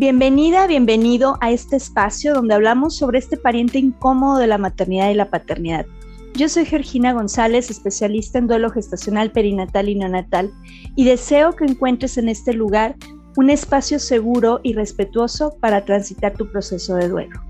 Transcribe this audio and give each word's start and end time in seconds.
Bienvenida, 0.00 0.68
bienvenido 0.68 1.38
a 1.40 1.50
este 1.50 1.74
espacio 1.74 2.32
donde 2.32 2.54
hablamos 2.54 2.96
sobre 2.96 3.18
este 3.18 3.36
pariente 3.36 3.78
incómodo 3.80 4.38
de 4.38 4.46
la 4.46 4.56
maternidad 4.56 5.10
y 5.10 5.14
la 5.14 5.28
paternidad. 5.28 5.86
Yo 6.34 6.48
soy 6.48 6.66
Georgina 6.66 7.12
González, 7.12 7.68
especialista 7.68 8.38
en 8.38 8.46
duelo 8.46 8.70
gestacional, 8.70 9.32
perinatal 9.32 9.88
y 9.88 9.96
neonatal, 9.96 10.52
y 10.94 11.04
deseo 11.04 11.56
que 11.56 11.64
encuentres 11.64 12.16
en 12.16 12.28
este 12.28 12.52
lugar 12.52 12.94
un 13.36 13.50
espacio 13.50 13.98
seguro 13.98 14.60
y 14.62 14.72
respetuoso 14.74 15.56
para 15.58 15.84
transitar 15.84 16.32
tu 16.34 16.48
proceso 16.48 16.94
de 16.94 17.08
duelo. 17.08 17.40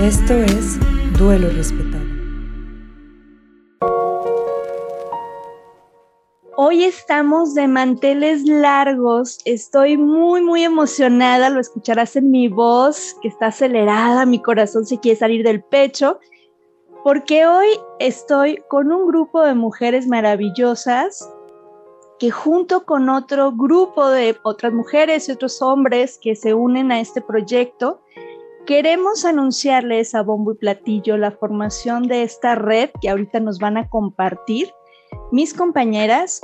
Esto 0.00 0.34
es 0.34 0.78
Duelo 1.18 1.50
Respetado. 1.50 1.97
Hoy 6.60 6.82
estamos 6.82 7.54
de 7.54 7.68
manteles 7.68 8.42
largos. 8.42 9.38
Estoy 9.44 9.96
muy, 9.96 10.42
muy 10.42 10.64
emocionada. 10.64 11.50
Lo 11.50 11.60
escucharás 11.60 12.16
en 12.16 12.32
mi 12.32 12.48
voz, 12.48 13.14
que 13.22 13.28
está 13.28 13.46
acelerada. 13.46 14.26
Mi 14.26 14.42
corazón 14.42 14.84
se 14.84 14.98
quiere 14.98 15.16
salir 15.16 15.44
del 15.44 15.62
pecho. 15.62 16.18
Porque 17.04 17.46
hoy 17.46 17.68
estoy 18.00 18.60
con 18.68 18.90
un 18.90 19.06
grupo 19.06 19.40
de 19.44 19.54
mujeres 19.54 20.08
maravillosas 20.08 21.32
que 22.18 22.32
junto 22.32 22.84
con 22.84 23.08
otro 23.08 23.52
grupo 23.52 24.08
de 24.08 24.36
otras 24.42 24.72
mujeres 24.72 25.28
y 25.28 25.32
otros 25.32 25.62
hombres 25.62 26.18
que 26.20 26.34
se 26.34 26.54
unen 26.54 26.90
a 26.90 26.98
este 26.98 27.20
proyecto, 27.20 28.02
queremos 28.66 29.24
anunciarles 29.24 30.12
a 30.16 30.24
bombo 30.24 30.50
y 30.54 30.56
platillo 30.56 31.18
la 31.18 31.30
formación 31.30 32.08
de 32.08 32.24
esta 32.24 32.56
red 32.56 32.90
que 33.00 33.10
ahorita 33.10 33.38
nos 33.38 33.60
van 33.60 33.76
a 33.76 33.88
compartir 33.88 34.72
mis 35.32 35.54
compañeras, 35.54 36.40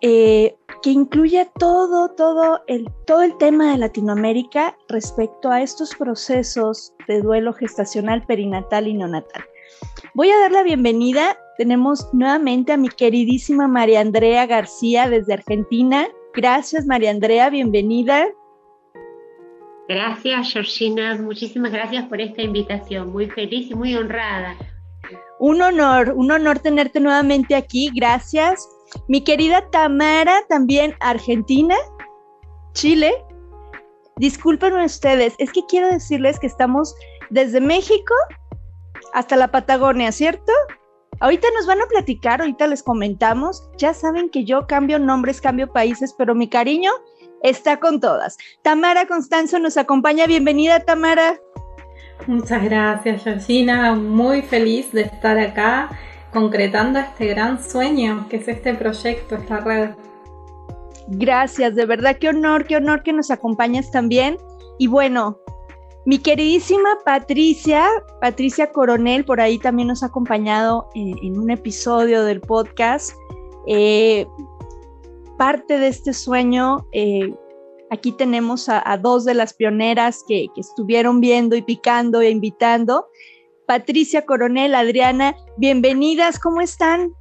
eh, 0.00 0.56
que 0.82 0.90
incluye 0.90 1.48
todo, 1.58 2.10
todo 2.10 2.60
el, 2.66 2.86
todo 3.06 3.22
el 3.22 3.36
tema 3.38 3.72
de 3.72 3.78
Latinoamérica 3.78 4.76
respecto 4.88 5.50
a 5.50 5.62
estos 5.62 5.94
procesos 5.94 6.92
de 7.08 7.22
duelo 7.22 7.54
gestacional, 7.54 8.24
perinatal 8.26 8.86
y 8.86 8.94
neonatal. 8.94 9.44
Voy 10.14 10.30
a 10.30 10.38
dar 10.40 10.52
la 10.52 10.62
bienvenida. 10.62 11.38
Tenemos 11.56 12.12
nuevamente 12.12 12.72
a 12.72 12.76
mi 12.76 12.88
queridísima 12.88 13.66
María 13.66 14.00
Andrea 14.00 14.46
García 14.46 15.08
desde 15.08 15.32
Argentina. 15.32 16.06
Gracias, 16.34 16.84
María 16.84 17.10
Andrea, 17.10 17.48
bienvenida. 17.48 18.26
Gracias, 19.88 20.52
Georgina. 20.52 21.16
Muchísimas 21.16 21.72
gracias 21.72 22.04
por 22.06 22.20
esta 22.20 22.42
invitación. 22.42 23.12
Muy 23.12 23.30
feliz 23.30 23.70
y 23.70 23.74
muy 23.74 23.94
honrada. 23.94 24.56
Un 25.38 25.62
honor, 25.62 26.12
un 26.16 26.30
honor 26.30 26.58
tenerte 26.58 27.00
nuevamente 27.00 27.54
aquí. 27.54 27.90
Gracias. 27.94 28.68
Mi 29.08 29.22
querida 29.22 29.68
Tamara, 29.70 30.40
también 30.48 30.94
Argentina, 31.00 31.74
Chile. 32.72 33.12
Disculpen 34.16 34.74
ustedes, 34.76 35.34
es 35.38 35.50
que 35.50 35.66
quiero 35.66 35.88
decirles 35.88 36.38
que 36.38 36.46
estamos 36.46 36.94
desde 37.30 37.60
México 37.60 38.14
hasta 39.12 39.34
la 39.36 39.48
Patagonia, 39.48 40.12
¿cierto? 40.12 40.52
Ahorita 41.20 41.48
nos 41.54 41.66
van 41.66 41.80
a 41.80 41.86
platicar, 41.86 42.40
ahorita 42.40 42.66
les 42.66 42.82
comentamos. 42.82 43.68
Ya 43.76 43.94
saben 43.94 44.28
que 44.28 44.44
yo 44.44 44.66
cambio 44.66 44.98
nombres, 44.98 45.40
cambio 45.40 45.72
países, 45.72 46.14
pero 46.16 46.34
mi 46.34 46.48
cariño 46.48 46.92
está 47.42 47.78
con 47.80 48.00
todas. 48.00 48.36
Tamara 48.62 49.06
Constanzo 49.06 49.58
nos 49.58 49.76
acompaña. 49.76 50.26
Bienvenida, 50.26 50.80
Tamara. 50.80 51.38
Muchas 52.26 52.64
gracias, 52.64 53.22
Georgina. 53.22 53.94
Muy 53.94 54.42
feliz 54.42 54.92
de 54.92 55.02
estar 55.02 55.38
acá 55.38 55.90
concretando 56.32 56.98
este 56.98 57.28
gran 57.28 57.62
sueño 57.62 58.26
que 58.28 58.36
es 58.36 58.48
este 58.48 58.74
proyecto, 58.74 59.36
esta 59.36 59.60
red. 59.60 59.90
Gracias, 61.08 61.74
de 61.74 61.84
verdad, 61.84 62.16
qué 62.18 62.30
honor, 62.30 62.66
qué 62.66 62.76
honor 62.76 63.02
que 63.02 63.12
nos 63.12 63.30
acompañes 63.30 63.90
también. 63.90 64.38
Y 64.78 64.86
bueno, 64.86 65.38
mi 66.06 66.18
queridísima 66.18 66.98
Patricia, 67.04 67.86
Patricia 68.20 68.72
Coronel, 68.72 69.24
por 69.24 69.40
ahí 69.40 69.58
también 69.58 69.88
nos 69.88 70.02
ha 70.02 70.06
acompañado 70.06 70.88
en, 70.94 71.38
un 71.38 71.50
episodio 71.50 72.24
del 72.24 72.40
podcast. 72.40 73.12
Eh, 73.66 74.26
parte 75.38 75.78
de 75.78 75.88
este 75.88 76.12
sueño 76.12 76.86
eh, 76.92 77.34
Aquí 77.90 78.12
tenemos 78.12 78.68
a, 78.68 78.96
dos 78.98 79.24
de 79.24 79.34
las 79.34 79.54
pioneras 79.54 80.24
que, 80.26 80.48
estuvieron 80.56 81.20
viendo 81.20 81.54
y 81.54 81.62
picando 81.62 82.20
e 82.20 82.30
invitando. 82.30 83.08
Patricia 83.66 84.24
Coronel, 84.24 84.74
Adriana, 84.74 85.36
bienvenidas, 85.56 86.38
¿cómo 86.38 86.60
están? 86.60 87.14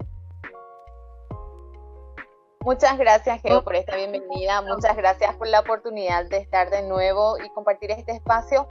Muchas 2.61 2.97
gracias, 2.97 3.41
Geo, 3.41 3.63
por 3.63 3.75
esta 3.75 3.97
bienvenida. 3.97 4.61
Muchas 4.61 4.95
gracias 4.95 5.35
por 5.35 5.47
la 5.47 5.59
oportunidad 5.59 6.29
de 6.29 6.37
estar 6.37 6.69
de 6.69 6.81
nuevo 6.83 7.37
y 7.43 7.49
compartir 7.49 7.91
este 7.91 8.13
espacio 8.13 8.67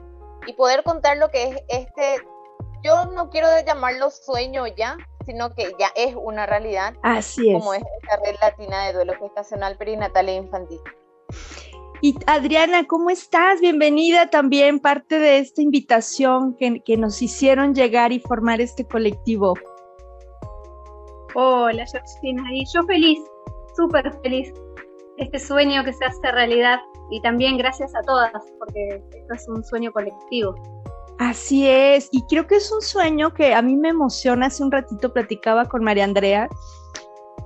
y 0.46 0.54
poder 0.54 0.82
contar 0.82 1.18
lo 1.18 1.30
que 1.30 1.44
es 1.44 1.62
este, 1.68 2.16
yo 2.82 3.04
no 3.06 3.28
quiero 3.28 3.48
llamarlo 3.66 4.10
sueño 4.10 4.66
ya, 4.66 4.96
sino 5.26 5.54
que 5.54 5.72
ya 5.78 5.90
es 5.94 6.14
una 6.16 6.46
realidad. 6.46 6.94
Así 7.02 7.50
es. 7.50 7.58
Como 7.58 7.74
es 7.74 7.82
esta 8.02 8.16
red 8.16 8.36
latina 8.40 8.86
de 8.86 8.94
duelo 8.94 9.14
gestacional, 9.20 9.76
perinatal 9.76 10.28
e 10.28 10.34
infantil. 10.34 10.80
Y 12.04 12.16
Adriana, 12.26 12.84
¿cómo 12.88 13.10
estás? 13.10 13.60
Bienvenida 13.60 14.28
también, 14.28 14.80
parte 14.80 15.20
de 15.20 15.38
esta 15.38 15.62
invitación 15.62 16.56
que, 16.56 16.96
nos 16.96 17.22
hicieron 17.22 17.76
llegar 17.76 18.10
y 18.10 18.18
formar 18.18 18.60
este 18.60 18.84
colectivo. 18.84 19.54
Hola, 21.36 21.86
Georgina, 21.86 22.42
y 22.52 22.64
yo 22.74 22.82
feliz, 22.88 23.20
súper 23.76 24.12
feliz. 24.20 24.52
Este 25.18 25.38
sueño 25.38 25.84
que 25.84 25.92
se 25.92 26.04
hace 26.04 26.32
realidad 26.32 26.80
y 27.12 27.22
también 27.22 27.56
gracias 27.56 27.94
a 27.94 28.00
todas, 28.00 28.32
porque 28.58 29.00
esto 29.16 29.34
es 29.34 29.48
un 29.48 29.62
sueño 29.62 29.92
colectivo. 29.92 30.56
Así 31.20 31.68
es, 31.68 32.08
y 32.10 32.22
creo 32.22 32.48
que 32.48 32.56
es 32.56 32.72
un 32.72 32.82
sueño 32.82 33.32
que 33.32 33.54
a 33.54 33.62
mí 33.62 33.76
me 33.76 33.90
emociona. 33.90 34.46
Hace 34.46 34.64
un 34.64 34.72
ratito 34.72 35.12
platicaba 35.12 35.66
con 35.66 35.84
María 35.84 36.02
Andrea 36.02 36.48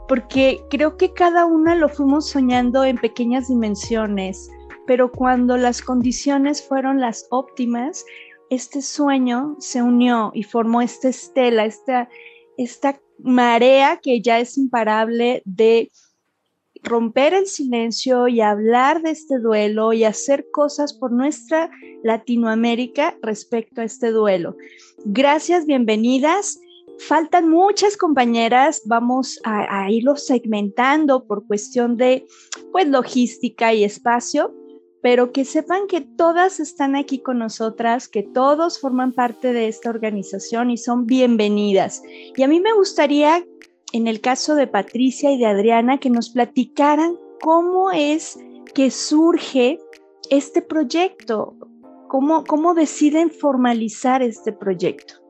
porque 0.09 0.61
creo 0.71 0.97
que 0.97 1.13
cada 1.13 1.47
una 1.47 1.75
lo 1.75 1.89
fuimos 1.89 2.29
soñando 2.29 2.85
en 2.85 2.99
pequeñas 2.99 3.49
dimensiones, 3.49 4.51
pero 4.87 5.11
cuando 5.11 5.57
las 5.57 5.83
condiciones 5.83 6.63
fueron 6.63 7.01
las 7.01 7.27
óptimas, 7.31 8.05
este 8.51 8.83
sueño 8.83 9.57
se 9.59 9.83
unió 9.83 10.31
y 10.35 10.45
formó 10.45 10.81
esta 10.81 11.09
estela, 11.09 11.65
esta, 11.65 12.09
esta 12.57 13.01
marea 13.19 13.99
que 14.01 14.21
ya 14.21 14.39
es 14.39 14.57
imparable 14.57 15.43
de 15.45 15.91
romper 16.83 17.35
el 17.35 17.47
silencio 17.47 18.29
y 18.29 18.41
hablar 18.41 19.03
de 19.03 19.11
este 19.11 19.39
duelo 19.39 19.93
y 19.93 20.05
hacer 20.05 20.47
cosas 20.53 20.95
por 20.95 21.11
nuestra 21.11 21.71
Latinoamérica 22.05 23.17
respecto 23.23 23.81
a 23.81 23.85
este 23.85 24.13
duelo. 24.13 24.57
Gracias, 25.05 25.67
bienvenidas. 25.67 26.61
Faltan 26.99 27.49
muchas 27.49 27.97
compañeras, 27.97 28.83
vamos 28.87 29.39
a, 29.45 29.85
a 29.85 29.91
irlos 29.91 30.27
segmentando 30.27 31.27
por 31.27 31.47
cuestión 31.47 31.97
de 31.97 32.27
pues 32.73 32.89
logística 32.89 33.75
y 33.75 33.85
espacio, 33.85 34.55
pero 35.03 35.31
que 35.31 35.45
sepan 35.45 35.87
que 35.87 36.01
todas 36.01 36.59
están 36.59 36.97
aquí 36.97 37.21
con 37.21 37.39
nosotras, 37.39 38.09
que 38.09 38.23
todos 38.23 38.81
forman 38.81 39.13
parte 39.13 39.53
de 39.53 39.69
esta 39.69 39.91
organización 39.91 40.71
y 40.71 40.79
son 40.79 41.07
bienvenidas. 41.07 42.03
Y 42.37 42.43
a 42.43 42.49
mí 42.49 42.61
me 42.61 42.73
gustaría, 42.73 43.45
en 43.93 44.09
el 44.09 44.21
caso 44.21 44.55
de 44.55 44.67
Patricia 44.67 45.31
y 45.31 45.39
de 45.39 45.47
Adriana, 45.47 45.99
que 45.99 46.11
nos 46.11 46.31
platicaran 46.31 47.17
cómo 47.41 47.93
es 47.93 48.39
que 48.75 48.91
surge 48.91 49.79
este 50.31 50.61
proyecto, 50.61 51.55
cómo, 52.09 52.45
cómo 52.45 52.75
deciden 52.75 53.31
formalizar 53.31 54.23
este 54.23 54.53
proyecto. 54.53 55.26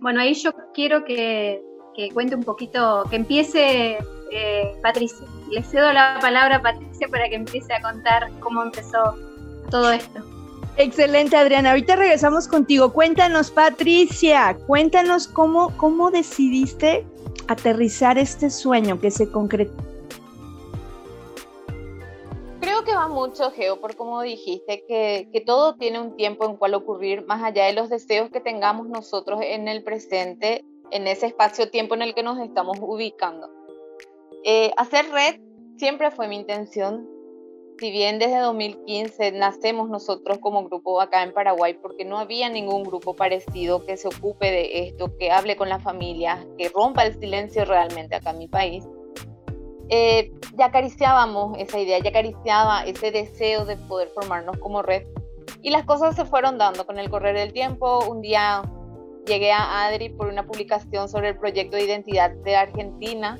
Bueno, 0.00 0.20
ahí 0.20 0.34
yo 0.34 0.52
quiero 0.74 1.04
que, 1.04 1.62
cuente 2.14 2.34
un 2.34 2.42
poquito, 2.42 3.04
que 3.10 3.16
empiece 3.16 3.98
eh, 4.32 4.78
Patricia. 4.82 5.26
Le 5.50 5.62
cedo 5.62 5.92
la 5.92 6.18
palabra 6.20 6.56
a 6.56 6.62
Patricia 6.62 7.06
para 7.08 7.28
que 7.28 7.34
empiece 7.36 7.72
a 7.74 7.82
contar 7.82 8.30
cómo 8.40 8.62
empezó 8.62 9.16
todo 9.70 9.92
esto. 9.92 10.20
Excelente, 10.76 11.36
Adriana. 11.36 11.70
Ahorita 11.70 11.96
regresamos 11.96 12.48
contigo. 12.48 12.92
Cuéntanos, 12.92 13.50
Patricia, 13.50 14.56
cuéntanos 14.66 15.28
cómo, 15.28 15.76
cómo 15.76 16.10
decidiste 16.10 17.04
aterrizar 17.48 18.16
este 18.16 18.48
sueño 18.48 18.98
que 19.00 19.10
se 19.10 19.30
concretó. 19.30 19.89
Creo 22.80 22.94
que 22.94 22.98
va 22.98 23.08
mucho, 23.08 23.50
Geo, 23.50 23.78
por 23.78 23.94
como 23.94 24.22
dijiste, 24.22 24.86
que, 24.88 25.42
todo 25.44 25.74
tiene 25.74 26.00
un 26.00 26.16
tiempo 26.16 26.46
en 26.46 26.56
cual 26.56 26.72
ocurrir, 26.72 27.26
más 27.26 27.42
allá 27.42 27.66
de 27.66 27.74
los 27.74 27.90
deseos 27.90 28.30
que 28.30 28.40
tengamos 28.40 28.88
nosotros 28.88 29.40
en 29.42 29.68
el 29.68 29.84
presente, 29.84 30.64
en 30.90 31.06
ese 31.06 31.26
espacio-tiempo 31.26 31.94
en 31.94 32.00
el 32.00 32.14
que 32.14 32.22
nos 32.22 32.38
estamos 32.38 32.78
ubicando. 32.80 33.50
Eh, 34.44 34.70
hacer 34.78 35.10
red 35.10 35.40
siempre 35.76 36.10
fue 36.10 36.26
mi 36.26 36.36
intención, 36.36 37.06
si 37.78 37.90
bien 37.90 38.18
desde 38.18 38.38
2015 38.38 39.32
nacemos 39.32 39.90
nosotros 39.90 40.38
como 40.38 40.64
grupo 40.64 41.02
acá 41.02 41.22
en 41.22 41.34
Paraguay, 41.34 41.74
porque 41.82 42.06
no 42.06 42.18
había 42.18 42.48
ningún 42.48 42.84
grupo 42.84 43.14
parecido 43.14 43.84
que 43.84 43.98
se 43.98 44.08
ocupe 44.08 44.50
de 44.50 44.88
esto, 44.88 45.14
que 45.18 45.30
hable 45.30 45.54
con 45.54 45.68
las 45.68 45.82
familias, 45.82 46.46
que 46.56 46.70
rompa 46.70 47.04
el 47.04 47.20
silencio 47.20 47.66
realmente 47.66 48.16
acá 48.16 48.30
en 48.30 48.38
mi 48.38 48.48
país 48.48 48.88
eh, 49.90 50.32
ya 50.56 50.66
acariciábamos 50.66 51.58
esa 51.58 51.78
idea, 51.78 51.98
ya 51.98 52.10
acariciaba 52.10 52.84
ese 52.84 53.10
deseo 53.10 53.64
de 53.64 53.76
poder 53.76 54.08
formarnos 54.14 54.56
como 54.58 54.82
red. 54.82 55.06
Y 55.62 55.70
las 55.70 55.84
cosas 55.84 56.16
se 56.16 56.24
fueron 56.24 56.58
dando 56.58 56.86
con 56.86 56.98
el 56.98 57.10
correr 57.10 57.36
del 57.36 57.52
tiempo. 57.52 58.04
Un 58.08 58.22
día 58.22 58.62
llegué 59.26 59.52
a 59.52 59.86
Adri 59.86 60.08
por 60.08 60.28
una 60.28 60.46
publicación 60.46 61.08
sobre 61.08 61.30
el 61.30 61.38
proyecto 61.38 61.76
de 61.76 61.84
identidad 61.84 62.30
de 62.30 62.56
Argentina. 62.56 63.38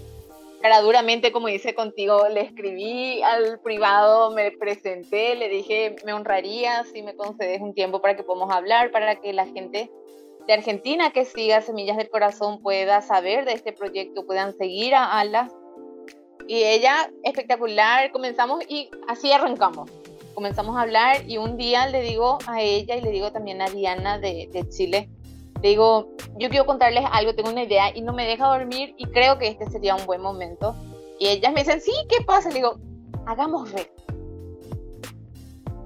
Cara 0.60 0.82
duramente, 0.82 1.32
como 1.32 1.48
dice 1.48 1.74
contigo, 1.74 2.28
le 2.28 2.42
escribí 2.42 3.22
al 3.22 3.60
privado, 3.60 4.30
me 4.32 4.50
presenté, 4.50 5.34
le 5.34 5.48
dije, 5.48 5.96
me 6.04 6.12
honraría 6.12 6.84
si 6.84 7.02
me 7.02 7.16
concedes 7.16 7.62
un 7.62 7.72
tiempo 7.72 8.02
para 8.02 8.14
que 8.14 8.24
podamos 8.24 8.52
hablar, 8.54 8.90
para 8.90 9.16
que 9.16 9.32
la 9.32 9.46
gente 9.46 9.90
de 10.46 10.52
Argentina 10.52 11.12
que 11.12 11.24
siga 11.24 11.62
Semillas 11.62 11.96
del 11.96 12.10
Corazón 12.10 12.60
pueda 12.60 13.00
saber 13.00 13.46
de 13.46 13.52
este 13.52 13.72
proyecto, 13.72 14.26
puedan 14.26 14.52
seguir 14.52 14.94
a 14.94 15.18
Alas. 15.18 15.50
Y 16.50 16.64
ella, 16.64 17.08
espectacular, 17.22 18.10
comenzamos 18.10 18.64
y 18.68 18.90
así 19.06 19.30
arrancamos. 19.30 19.88
Comenzamos 20.34 20.76
a 20.76 20.80
hablar 20.80 21.18
y 21.28 21.38
un 21.38 21.56
día 21.56 21.86
le 21.86 22.02
digo 22.02 22.38
a 22.48 22.60
ella 22.60 22.96
y 22.96 23.02
le 23.02 23.10
digo 23.12 23.30
también 23.30 23.62
a 23.62 23.70
Diana 23.70 24.18
de, 24.18 24.48
de 24.52 24.68
Chile, 24.68 25.08
le 25.62 25.68
digo, 25.68 26.10
yo 26.40 26.48
quiero 26.48 26.66
contarles 26.66 27.04
algo, 27.12 27.36
tengo 27.36 27.50
una 27.50 27.62
idea 27.62 27.96
y 27.96 28.00
no 28.00 28.12
me 28.12 28.26
deja 28.26 28.48
dormir 28.48 28.96
y 28.98 29.06
creo 29.06 29.38
que 29.38 29.46
este 29.46 29.70
sería 29.70 29.94
un 29.94 30.04
buen 30.06 30.22
momento. 30.22 30.74
Y 31.20 31.28
ellas 31.28 31.52
me 31.52 31.60
dicen, 31.60 31.80
sí, 31.80 31.92
¿qué 32.08 32.24
pasa? 32.24 32.48
Le 32.48 32.56
digo, 32.56 32.80
hagamos 33.26 33.70
red. 33.70 33.86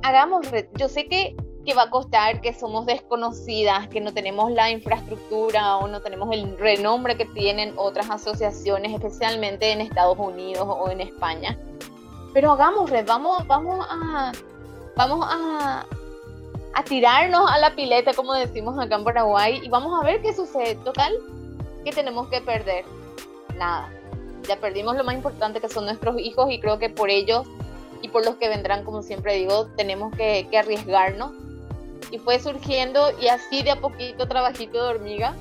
Hagamos 0.02 0.50
red. 0.50 0.68
Yo 0.78 0.88
sé 0.88 1.04
que, 1.08 1.36
que 1.64 1.74
va 1.74 1.84
a 1.84 1.90
costar, 1.90 2.40
que 2.40 2.52
somos 2.52 2.86
desconocidas, 2.86 3.88
que 3.88 4.00
no 4.00 4.12
tenemos 4.12 4.50
la 4.50 4.70
infraestructura 4.70 5.78
o 5.78 5.88
no 5.88 6.00
tenemos 6.00 6.30
el 6.32 6.58
renombre 6.58 7.16
que 7.16 7.24
tienen 7.24 7.74
otras 7.76 8.10
asociaciones, 8.10 8.92
especialmente 8.92 9.72
en 9.72 9.80
Estados 9.80 10.18
Unidos 10.18 10.66
o 10.68 10.90
en 10.90 11.00
España. 11.00 11.58
Pero 12.34 12.52
hagamos 12.52 12.90
red, 12.90 13.06
vamos, 13.06 13.46
vamos 13.46 13.86
a, 13.88 14.32
vamos 14.96 15.26
a, 15.28 15.86
a 16.74 16.82
tirarnos 16.84 17.50
a 17.50 17.58
la 17.58 17.74
pileta, 17.74 18.12
como 18.12 18.34
decimos 18.34 18.78
acá 18.78 18.96
en 18.96 19.04
Paraguay, 19.04 19.60
y 19.62 19.68
vamos 19.68 19.98
a 19.98 20.04
ver 20.04 20.20
qué 20.20 20.34
sucede. 20.34 20.74
Total, 20.76 21.14
¿qué 21.84 21.92
tenemos 21.92 22.28
que 22.28 22.40
perder? 22.40 22.84
Nada. 23.56 23.88
Ya 24.48 24.56
perdimos 24.56 24.96
lo 24.96 25.04
más 25.04 25.14
importante 25.14 25.60
que 25.60 25.68
son 25.68 25.86
nuestros 25.86 26.18
hijos 26.18 26.50
y 26.50 26.60
creo 26.60 26.78
que 26.78 26.90
por 26.90 27.08
ellos 27.08 27.46
y 28.02 28.08
por 28.08 28.22
los 28.22 28.34
que 28.34 28.50
vendrán, 28.50 28.84
como 28.84 29.02
siempre 29.02 29.34
digo, 29.36 29.68
tenemos 29.76 30.14
que, 30.14 30.46
que 30.50 30.58
arriesgarnos. 30.58 31.32
Y 32.10 32.18
fue 32.18 32.38
surgiendo 32.38 33.10
y 33.20 33.28
así 33.28 33.62
de 33.62 33.72
a 33.72 33.80
poquito, 33.80 34.28
trabajito 34.28 34.82
de 34.82 34.88
hormiga, 34.94 35.34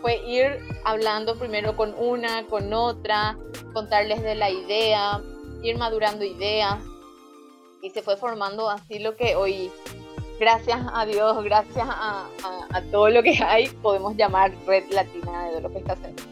fue 0.00 0.16
ir 0.26 0.58
hablando 0.84 1.36
primero 1.36 1.76
con 1.76 1.94
una, 1.98 2.44
con 2.46 2.72
otra, 2.72 3.36
contarles 3.72 4.22
de 4.22 4.34
la 4.34 4.50
idea, 4.50 5.20
ir 5.62 5.76
madurando 5.76 6.24
ideas 6.24 6.78
y 7.82 7.90
se 7.90 8.02
fue 8.02 8.16
formando 8.16 8.70
así 8.70 8.98
lo 8.98 9.16
que 9.16 9.36
hoy 9.36 9.70
gracias 10.38 10.80
a 10.92 11.04
Dios, 11.04 11.42
gracias 11.44 11.86
a, 11.88 12.28
todo 12.90 13.08
lo 13.08 13.22
que 13.22 13.38
hay, 13.44 13.68
podemos 13.82 14.16
llamar 14.16 14.52
Red 14.66 14.84
Latina 14.90 15.50
de 15.50 15.60
lo 15.60 15.70
que 15.70 15.78
está 15.78 15.92
haciendo. 15.94 16.22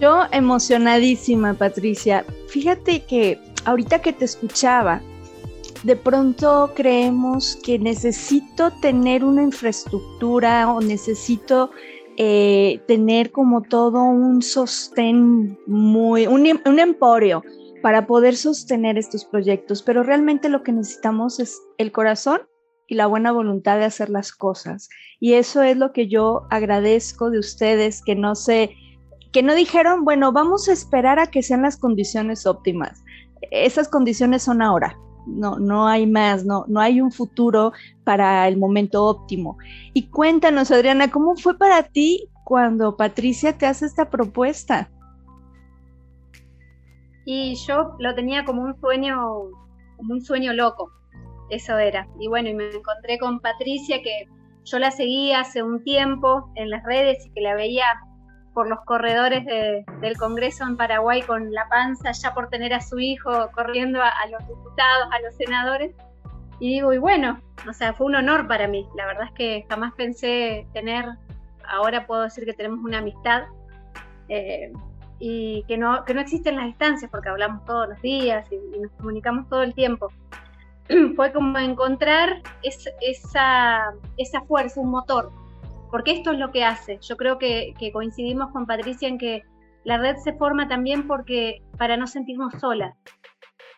Yo 0.00 0.26
emocionadísima, 0.30 1.54
Patricia. 1.54 2.24
Fíjate 2.48 3.02
que 3.04 3.40
ahorita 3.64 4.00
que 4.00 4.12
te 4.12 4.24
escuchaba, 4.24 5.00
de 5.88 5.96
pronto 5.96 6.72
creemos 6.76 7.56
que 7.64 7.78
necesito 7.78 8.70
tener 8.82 9.24
una 9.24 9.42
infraestructura 9.42 10.70
o 10.70 10.82
necesito 10.82 11.70
eh, 12.18 12.82
tener 12.86 13.32
como 13.32 13.62
todo 13.62 14.02
un 14.02 14.42
sostén 14.42 15.58
muy, 15.66 16.26
un, 16.26 16.46
un 16.66 16.78
emporio 16.78 17.42
para 17.82 18.06
poder 18.06 18.36
sostener 18.36 18.98
estos 18.98 19.24
proyectos, 19.24 19.82
pero 19.82 20.02
realmente 20.02 20.50
lo 20.50 20.62
que 20.62 20.72
necesitamos 20.72 21.40
es 21.40 21.58
el 21.78 21.90
corazón 21.90 22.42
y 22.86 22.94
la 22.94 23.06
buena 23.06 23.32
voluntad 23.32 23.78
de 23.78 23.86
hacer 23.86 24.10
las 24.10 24.30
cosas. 24.30 24.90
Y 25.20 25.34
eso 25.34 25.62
es 25.62 25.78
lo 25.78 25.94
que 25.94 26.06
yo 26.06 26.46
agradezco 26.50 27.30
de 27.30 27.38
ustedes, 27.38 28.02
que 28.04 28.14
no 28.14 28.34
se, 28.34 28.76
que 29.32 29.42
no 29.42 29.54
dijeron, 29.54 30.04
bueno, 30.04 30.32
vamos 30.32 30.68
a 30.68 30.74
esperar 30.74 31.18
a 31.18 31.28
que 31.28 31.42
sean 31.42 31.62
las 31.62 31.78
condiciones 31.78 32.44
óptimas. 32.44 33.02
Esas 33.50 33.88
condiciones 33.88 34.42
son 34.42 34.60
ahora. 34.60 34.94
No, 35.28 35.58
no 35.58 35.86
hay 35.86 36.06
más, 36.06 36.44
no, 36.44 36.64
no 36.68 36.80
hay 36.80 37.00
un 37.00 37.12
futuro 37.12 37.72
para 38.04 38.48
el 38.48 38.56
momento 38.56 39.04
óptimo. 39.04 39.58
Y 39.92 40.08
cuéntanos, 40.08 40.70
Adriana, 40.70 41.10
¿cómo 41.10 41.36
fue 41.36 41.56
para 41.56 41.82
ti 41.82 42.28
cuando 42.44 42.96
Patricia 42.96 43.56
te 43.56 43.66
hace 43.66 43.86
esta 43.86 44.08
propuesta? 44.08 44.90
Y 47.26 47.56
yo 47.66 47.94
lo 47.98 48.14
tenía 48.14 48.44
como 48.44 48.62
un 48.62 48.80
sueño, 48.80 49.16
como 49.98 50.14
un 50.14 50.22
sueño 50.22 50.54
loco, 50.54 50.90
eso 51.50 51.76
era. 51.78 52.08
Y 52.18 52.28
bueno, 52.28 52.48
y 52.48 52.54
me 52.54 52.68
encontré 52.68 53.18
con 53.18 53.40
Patricia, 53.40 54.02
que 54.02 54.26
yo 54.64 54.78
la 54.78 54.90
seguía 54.90 55.40
hace 55.40 55.62
un 55.62 55.84
tiempo 55.84 56.50
en 56.54 56.70
las 56.70 56.82
redes 56.84 57.26
y 57.26 57.30
que 57.32 57.42
la 57.42 57.54
veía 57.54 57.84
por 58.58 58.68
los 58.68 58.80
corredores 58.80 59.44
del 59.44 60.16
Congreso 60.16 60.64
en 60.64 60.76
Paraguay 60.76 61.22
con 61.22 61.52
la 61.52 61.68
panza 61.68 62.10
ya 62.10 62.34
por 62.34 62.48
tener 62.48 62.74
a 62.74 62.80
su 62.80 62.98
hijo 62.98 63.30
corriendo 63.54 64.02
a, 64.02 64.08
a, 64.08 64.26
los 64.26 64.40
diputados, 64.48 65.08
a 65.12 65.20
los 65.20 65.36
senadores. 65.36 65.94
Y 66.58 66.70
digo, 66.70 66.92
y 66.92 66.98
bueno, 66.98 67.40
o 67.68 67.72
sea, 67.72 67.92
fue 67.92 68.08
un 68.08 68.16
honor 68.16 68.48
para 68.48 68.66
mí. 68.66 68.84
La 68.96 69.06
verdad 69.06 69.26
es 69.28 69.32
que 69.34 69.64
jamás 69.68 69.94
pensé 69.94 70.66
tener, 70.72 71.04
ahora 71.68 72.04
puedo 72.08 72.22
decir 72.22 72.44
que 72.46 72.52
tenemos 72.52 72.80
una 72.84 72.98
amistad. 72.98 73.44
Eh, 74.28 74.72
y 75.20 75.62
que 75.68 75.78
no, 75.78 76.04
que 76.04 76.12
no 76.12 76.20
existen 76.20 76.56
las 76.56 76.66
distancias 76.66 77.08
porque 77.12 77.28
hablamos 77.28 77.64
todos 77.64 77.90
los 77.90 78.02
días 78.02 78.44
y, 78.50 78.80
nos 78.80 78.90
comunicamos 78.96 79.48
todo 79.48 79.62
el 79.62 79.72
tiempo. 79.72 80.08
Fue 81.14 81.30
como 81.30 81.56
encontrar 81.58 82.42
esa, 82.62 83.94
esa 84.16 84.40
fuerza, 84.48 84.80
un 84.80 84.90
motor, 84.90 85.30
porque 85.90 86.12
esto 86.12 86.32
es 86.32 86.38
lo 86.38 86.50
que 86.52 86.64
hace. 86.64 86.98
Yo 87.00 87.16
creo 87.16 87.38
que, 87.38 87.74
que, 87.78 87.92
coincidimos 87.92 88.50
con 88.52 88.66
Patricia 88.66 89.08
en 89.08 89.18
que 89.18 89.42
la 89.84 89.98
red 89.98 90.16
se 90.16 90.32
forma 90.34 90.68
también 90.68 91.06
porque 91.06 91.62
para 91.78 91.96
no 91.96 92.06
sentirnos 92.06 92.52
solas, 92.60 92.94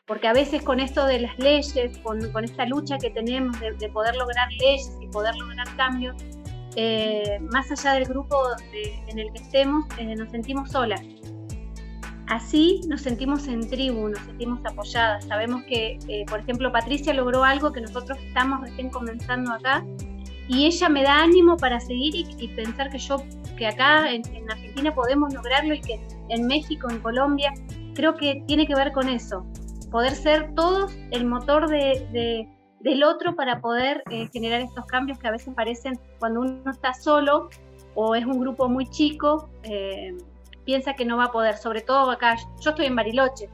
porque 0.07 0.27
a 0.27 0.33
veces 0.33 0.62
con 0.62 0.81
esto 0.81 1.07
de 1.07 1.21
las 1.21 1.39
leyes, 1.39 1.97
con, 1.99 2.33
con 2.33 2.45
esta 2.45 2.67
lucha 2.67 2.99
que 2.99 3.11
tenemos 3.11 3.59
de, 3.61 3.89
poder 3.91 4.17
lograr 4.17 4.49
leyes 4.59 4.93
y 5.01 5.07
poder 5.09 5.37
lograr 5.37 5.67
cambios, 5.77 6.17
eh, 6.77 7.39
más 7.53 7.71
allá 7.71 7.93
del 7.95 8.07
grupo 8.07 8.37
en 8.73 9.19
el 9.19 9.33
que 9.33 9.43
estemos, 9.43 9.85
eh, 9.99 10.15
nos 10.17 10.31
sentimos 10.31 10.71
solas. 10.71 11.03
Así 12.27 12.81
nos 12.89 13.03
sentimos 13.03 13.49
en 13.49 13.69
tribu, 13.69 14.09
nos 14.09 14.21
sentimos 14.21 14.61
apoyadas. 14.65 15.25
Sabemos 15.25 15.65
que, 15.65 15.99
eh, 16.09 16.25
por 16.29 16.39
ejemplo, 16.41 16.71
Patricia 16.71 17.13
logró 17.13 17.43
algo 17.43 17.73
que 17.73 17.81
nosotros 17.81 18.19
estamos 18.25 18.61
recién 18.61 18.89
comenzando 18.91 19.53
acá 19.53 19.84
y 20.51 20.67
ella 20.67 20.89
me 20.89 21.05
da 21.05 21.23
ánimo 21.23 21.57
para 21.57 21.79
seguir 21.79 22.13
y, 22.17 22.49
pensar 22.49 22.91
que 22.91 22.99
yo, 22.99 23.23
que 23.57 23.69
acá 23.69 24.11
en, 24.13 24.25
Argentina 24.51 24.93
podemos 24.93 25.33
lograrlo 25.33 25.75
y 25.75 25.81
que 25.81 26.01
en 26.29 26.49
México, 26.49 26.91
en 26.91 26.99
Colombia, 26.99 27.55
creo 27.95 28.17
que 28.17 28.43
tiene 28.49 28.67
que 28.67 28.75
ver 28.75 28.91
con 28.91 29.09
eso. 29.09 29.47
Poder 29.93 30.13
ser 30.13 30.53
todos 30.57 30.93
el 31.13 31.25
motor 31.25 31.69
de, 31.69 32.49
del 32.81 33.05
otro 33.05 33.37
para 33.37 33.61
poder 33.61 34.03
eh, 34.11 34.29
generar 34.33 34.61
estos 34.61 34.87
cambios 34.87 35.21
que 35.21 35.29
a 35.29 35.31
veces 35.31 35.55
parecen 35.55 36.01
cuando 36.19 36.41
uno 36.41 36.69
está 36.69 36.95
solo 36.95 37.49
o 37.95 38.17
es 38.17 38.27
un 38.27 38.41
grupo 38.41 38.69
muy 38.69 38.91
chico. 38.91 39.49
Eh, 39.63 40.17
piensa 40.65 40.95
que 40.95 41.05
no 41.05 41.17
va 41.17 41.27
a 41.27 41.33
poder, 41.33 41.59
sobre 41.59 41.81
todo 41.81 42.11
acá, 42.11 42.35
yo 42.61 42.71
estoy 42.71 42.87
en 42.87 42.97
Bariloche, 42.97 43.49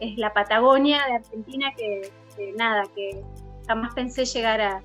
es 0.00 0.18
la 0.18 0.34
Patagonia 0.34 1.00
de 1.06 1.14
Argentina 1.14 1.72
que, 1.78 2.12
nada, 2.58 2.82
que 2.94 3.22
jamás 3.66 3.94
pensé 3.94 4.26
llegar 4.26 4.60
a, 4.60 4.82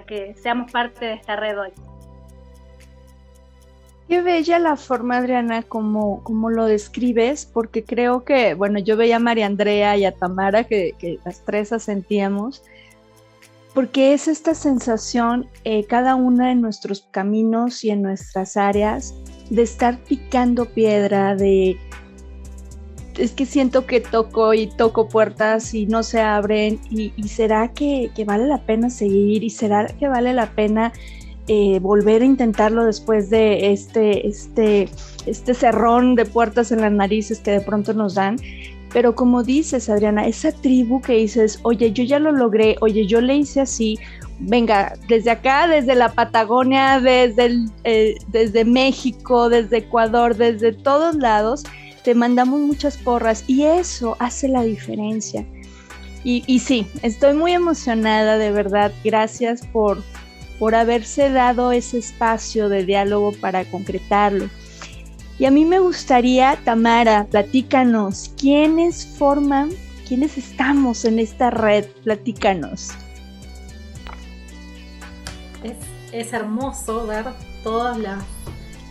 que 0.00 0.34
seamos 0.34 0.72
parte 0.72 1.04
de 1.04 1.14
esta 1.14 1.36
red 1.36 1.58
hoy. 1.58 1.72
Qué 4.08 4.20
bella 4.20 4.58
la 4.58 4.76
forma, 4.76 5.16
Adriana, 5.16 5.62
como, 5.62 6.22
como 6.22 6.50
lo 6.50 6.66
describes, 6.66 7.46
porque 7.46 7.84
creo 7.84 8.24
que, 8.24 8.54
bueno, 8.54 8.78
yo 8.78 8.96
veía 8.96 9.16
a 9.16 9.20
María 9.20 9.46
Andrea 9.46 9.96
y 9.96 10.04
a 10.04 10.12
Tamara, 10.12 10.64
que, 10.64 11.18
las 11.24 11.40
tres 11.40 11.72
asentíamos, 11.72 12.62
porque 13.72 14.12
es 14.12 14.28
esta 14.28 14.54
sensación, 14.54 15.48
eh, 15.64 15.86
cada 15.86 16.14
una 16.14 16.52
en 16.52 16.60
nuestros 16.60 17.08
caminos 17.10 17.84
y 17.84 17.90
en 17.90 18.02
nuestras 18.02 18.58
áreas, 18.58 19.14
de 19.48 19.62
estar 19.62 19.98
picando 19.98 20.66
piedra, 20.66 21.34
de... 21.34 21.78
Es 23.16 23.32
que 23.32 23.46
siento 23.46 23.86
que 23.86 24.00
toco 24.00 24.54
y 24.54 24.66
toco 24.66 25.08
puertas 25.08 25.74
y 25.74 25.86
no 25.86 26.02
se 26.02 26.20
abren 26.20 26.80
y, 26.90 27.10
será 27.28 27.68
que, 27.68 28.10
vale 28.26 28.46
la 28.46 28.58
pena 28.58 28.90
seguir 28.90 29.44
y 29.44 29.50
será 29.50 29.86
que 29.86 30.08
vale 30.08 30.32
la 30.32 30.50
pena 30.50 30.92
eh, 31.48 31.78
volver 31.80 32.22
a 32.22 32.24
intentarlo 32.24 32.84
después 32.84 33.28
de 33.28 33.72
este, 33.72 34.26
este, 34.26 34.88
este 35.26 35.54
cerrón 35.54 36.14
de 36.14 36.24
puertas 36.24 36.72
en 36.72 36.80
las 36.80 36.92
narices 36.92 37.40
que 37.40 37.50
de 37.50 37.60
pronto 37.60 37.92
nos 37.94 38.14
dan. 38.14 38.36
Pero 38.92 39.14
como 39.14 39.42
dices, 39.42 39.88
Adriana, 39.88 40.26
esa 40.26 40.52
tribu 40.52 41.00
que 41.00 41.14
dices, 41.14 41.58
oye, 41.62 41.92
yo 41.92 42.04
ya 42.04 42.18
lo 42.18 42.30
logré, 42.30 42.76
oye, 42.80 43.06
yo 43.06 43.20
le 43.22 43.36
hice 43.36 43.62
así, 43.62 43.98
venga, 44.38 44.94
desde 45.08 45.30
acá, 45.30 45.66
desde 45.66 45.94
la 45.94 46.12
Patagonia, 46.12 47.00
desde, 47.00 47.58
eh, 47.84 48.16
desde 48.28 48.64
México, 48.64 49.48
desde 49.48 49.78
Ecuador, 49.78 50.36
desde 50.36 50.72
todos 50.72 51.16
lados, 51.16 51.64
te 52.04 52.14
mandamos 52.14 52.60
muchas 52.60 52.96
porras 52.96 53.44
y 53.46 53.62
eso 53.62 54.16
hace 54.18 54.48
la 54.48 54.62
diferencia. 54.62 55.46
Y, 56.24 56.60
sí, 56.60 56.86
estoy 57.02 57.34
muy 57.34 57.52
emocionada, 57.52 58.38
de 58.38 58.52
verdad. 58.52 58.92
Gracias 59.02 59.66
por, 59.66 60.04
por 60.60 60.76
haberse 60.76 61.30
dado 61.30 61.72
ese 61.72 61.98
espacio 61.98 62.68
de 62.68 62.84
diálogo 62.84 63.32
para 63.40 63.64
concretarlo. 63.64 64.48
Y 65.40 65.46
a 65.46 65.50
mí 65.50 65.64
me 65.64 65.80
gustaría, 65.80 66.56
Tamara, 66.64 67.26
platícanos, 67.28 68.30
¿quiénes 68.38 69.04
forman, 69.04 69.70
quiénes 70.06 70.38
estamos 70.38 71.04
en 71.04 71.18
esta 71.18 71.50
red? 71.50 71.86
Platícanos. 72.04 72.90
Es, 76.12 76.32
hermoso 76.32 77.06
ver 77.06 77.24
todas 77.64 77.98
las, 77.98 78.22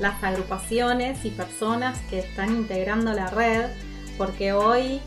las 0.01 0.24
agrupaciones 0.24 1.24
y 1.25 1.29
personas 1.29 2.00
que 2.10 2.20
están 2.20 2.55
integrando 2.55 3.13
la 3.13 3.27
red, 3.27 3.70
porque 4.17 4.51
hoy 4.51 5.00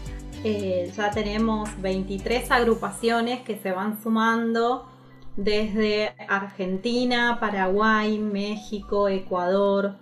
eh, 0.44 0.92
ya 0.96 1.10
tenemos 1.10 1.68
23 1.82 2.50
agrupaciones 2.50 3.40
que 3.40 3.58
se 3.58 3.72
van 3.72 4.02
sumando 4.02 4.88
desde 5.36 6.14
Argentina, 6.28 7.38
Paraguay, 7.40 8.18
México, 8.18 9.08
Ecuador, 9.08 9.96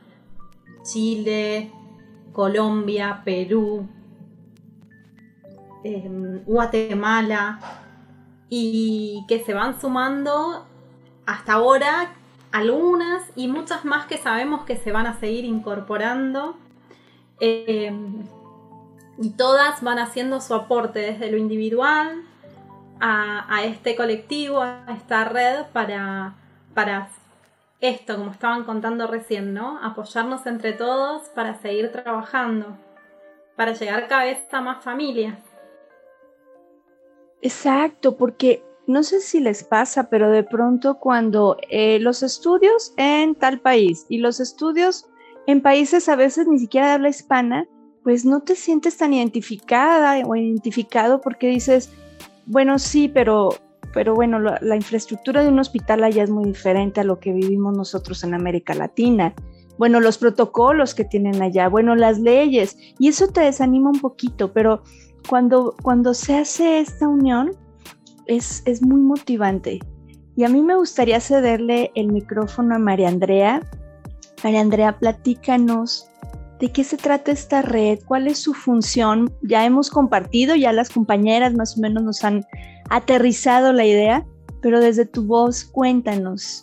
Chile, 0.82 1.72
Colombia, 2.32 3.22
Perú, 3.24 3.88
em, 5.84 6.44
Guatemala, 6.44 7.60
y 8.50 9.24
que 9.26 9.42
se 9.42 9.54
van 9.54 9.80
sumando 9.80 10.66
hasta 11.24 11.54
ahora 11.54 12.14
algunas 12.52 13.22
y 13.34 13.48
muchas 13.48 13.84
más 13.84 14.06
que 14.06 14.18
sabemos 14.18 14.64
que 14.64 14.76
se 14.76 14.92
van 14.92 15.06
a 15.06 15.18
seguir 15.18 15.44
incorporando. 15.44 16.56
Em, 17.40 18.24
y 19.18 19.30
todas 19.30 19.82
van 19.82 19.98
haciendo 19.98 20.40
su 20.40 20.54
aporte 20.54 21.00
desde 21.00 21.30
lo 21.30 21.38
individual 21.38 22.22
a, 23.00 23.64
este 23.64 23.96
colectivo, 23.96 24.60
a 24.60 24.84
esta 24.96 25.24
red 25.24 25.64
para, 25.72 26.34
para 26.72 27.08
esto, 27.80 28.16
como 28.16 28.30
estaban 28.30 28.62
contando 28.62 29.08
recién, 29.08 29.54
¿no? 29.54 29.80
Apoyarnos 29.82 30.46
entre 30.46 30.72
todos 30.72 31.28
para 31.30 31.60
seguir 31.60 31.90
trabajando, 31.90 32.78
para 33.56 33.72
llegar 33.72 34.06
cada 34.06 34.24
vez 34.24 34.38
a 34.52 34.60
más 34.60 34.84
familias. 34.84 35.36
Exacto, 37.40 38.16
porque 38.16 38.64
no 38.92 39.02
sé 39.02 39.20
si 39.20 39.40
les 39.40 39.64
pasa, 39.64 40.08
pero 40.10 40.30
de 40.30 40.44
pronto 40.44 40.98
cuando 40.98 41.56
eh, 41.70 41.98
los 41.98 42.22
estudios 42.22 42.92
en 42.96 43.34
tal 43.34 43.60
país 43.60 44.06
y 44.08 44.18
los 44.18 44.38
estudios 44.38 45.06
en 45.46 45.60
países 45.60 46.08
a 46.08 46.16
veces 46.16 46.46
ni 46.46 46.58
siquiera 46.58 46.88
de 46.88 46.92
habla 46.94 47.08
hispana, 47.08 47.66
pues 48.02 48.24
no 48.24 48.40
te 48.40 48.54
sientes 48.54 48.96
tan 48.96 49.14
identificada 49.14 50.24
o 50.26 50.36
identificado 50.36 51.20
porque 51.20 51.48
dices, 51.48 51.90
bueno, 52.46 52.78
sí, 52.78 53.08
pero, 53.08 53.50
pero 53.92 54.14
bueno, 54.14 54.38
la, 54.38 54.76
infraestructura 54.76 55.42
de 55.42 55.48
un 55.48 55.58
hospital 55.58 56.04
allá 56.04 56.24
es 56.24 56.30
muy 56.30 56.44
diferente 56.44 57.00
a 57.00 57.04
lo 57.04 57.18
que 57.18 57.32
vivimos 57.32 57.76
nosotros 57.76 58.22
en 58.24 58.34
América 58.34 58.74
Latina. 58.74 59.34
Bueno, 59.78 60.00
los 60.00 60.18
protocolos 60.18 60.94
que 60.94 61.04
tienen 61.04 61.40
allá, 61.42 61.68
bueno, 61.68 61.94
las 61.94 62.18
leyes, 62.18 62.76
y 62.98 63.08
eso 63.08 63.28
te 63.28 63.40
desanima 63.40 63.90
un 63.90 64.00
poquito, 64.00 64.52
pero 64.52 64.82
cuando, 65.28 65.74
cuando 65.82 66.14
se 66.14 66.36
hace 66.36 66.80
esta 66.80 67.08
unión 67.08 67.56
es, 68.26 68.62
es 68.66 68.82
muy 68.82 69.00
motivante. 69.00 69.80
Y 70.36 70.44
a 70.44 70.48
mí 70.48 70.62
me 70.62 70.76
gustaría 70.76 71.20
cederle 71.20 71.90
el 71.94 72.12
micrófono 72.12 72.74
a 72.74 72.78
María 72.78 73.08
Andrea. 73.08 73.60
María 74.42 74.60
Andrea, 74.60 74.98
platícanos 74.98 76.08
¿De 76.62 76.70
qué 76.70 76.84
se 76.84 76.96
trata 76.96 77.32
esta 77.32 77.60
red? 77.60 77.98
¿Cuál 78.06 78.28
es 78.28 78.38
su 78.38 78.54
función? 78.54 79.32
Ya 79.42 79.66
hemos 79.66 79.90
compartido, 79.90 80.54
ya 80.54 80.72
las 80.72 80.90
compañeras 80.90 81.54
más 81.54 81.76
o 81.76 81.80
menos 81.80 82.04
nos 82.04 82.22
han 82.22 82.46
aterrizado 82.88 83.72
la 83.72 83.84
idea, 83.84 84.24
pero 84.60 84.78
desde 84.78 85.04
tu 85.04 85.24
voz 85.24 85.64
cuéntanos. 85.64 86.62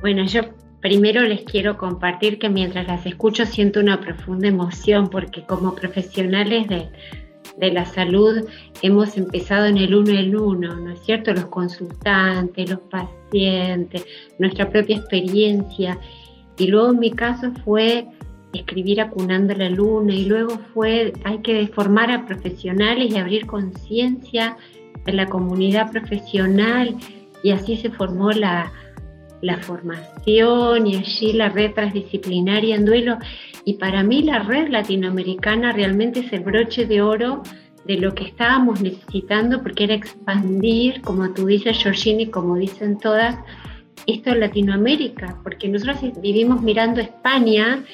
Bueno, 0.00 0.24
yo 0.24 0.40
primero 0.80 1.20
les 1.20 1.44
quiero 1.44 1.78
compartir 1.78 2.40
que 2.40 2.48
mientras 2.48 2.88
las 2.88 3.06
escucho 3.06 3.46
siento 3.46 3.78
una 3.78 4.00
profunda 4.00 4.48
emoción 4.48 5.10
porque 5.10 5.44
como 5.46 5.76
profesionales 5.76 6.66
de, 6.66 6.88
de 7.56 7.72
la 7.72 7.84
salud 7.84 8.46
hemos 8.82 9.16
empezado 9.16 9.66
en 9.66 9.78
el 9.78 9.94
uno 9.94 10.10
el 10.10 10.34
uno, 10.36 10.76
¿no 10.76 10.92
es 10.92 11.00
cierto? 11.00 11.32
Los 11.32 11.46
consultantes, 11.46 12.70
los 12.70 12.80
pacientes, 12.80 14.04
nuestra 14.38 14.70
propia 14.70 14.96
experiencia. 14.96 15.98
Y 16.58 16.66
luego 16.68 16.90
en 16.90 16.98
mi 16.98 17.10
caso 17.10 17.52
fue 17.64 18.06
escribir 18.52 19.00
acunando 19.00 19.54
la 19.54 19.70
luna 19.70 20.14
y 20.14 20.26
luego 20.26 20.58
fue 20.74 21.12
hay 21.24 21.38
que 21.38 21.66
formar 21.68 22.10
a 22.10 22.26
profesionales 22.26 23.12
y 23.12 23.16
abrir 23.16 23.46
conciencia 23.46 24.56
en 25.06 25.16
la 25.16 25.26
comunidad 25.26 25.90
profesional 25.90 26.94
y 27.42 27.50
así 27.50 27.76
se 27.76 27.90
formó 27.90 28.30
la, 28.30 28.70
la 29.42 29.58
formación 29.58 30.86
y 30.86 30.96
allí 30.96 31.32
la 31.34 31.50
red 31.50 31.74
transdisciplinaria 31.74 32.74
en 32.74 32.86
duelo 32.86 33.18
y 33.64 33.74
para 33.74 34.02
mí 34.02 34.22
la 34.22 34.38
red 34.40 34.68
latinoamericana 34.68 35.72
realmente 35.72 36.20
es 36.20 36.32
el 36.32 36.40
broche 36.40 36.86
de 36.86 37.02
oro 37.02 37.42
de 37.84 37.96
lo 37.96 38.14
que 38.14 38.24
estábamos 38.24 38.80
necesitando 38.80 39.62
porque 39.62 39.84
era 39.84 39.94
expandir, 39.94 41.02
como 41.02 41.34
tú 41.34 41.46
dices 41.46 41.78
Georgina 41.82 42.22
y 42.22 42.30
como 42.30 42.56
dicen 42.56 42.98
todas, 42.98 43.36
esto 44.06 44.30
en 44.30 44.40
Latinoamérica, 44.40 45.38
porque 45.42 45.68
nosotros 45.68 46.00
vivimos 46.20 46.62
mirando 46.62 47.00
España 47.00 47.84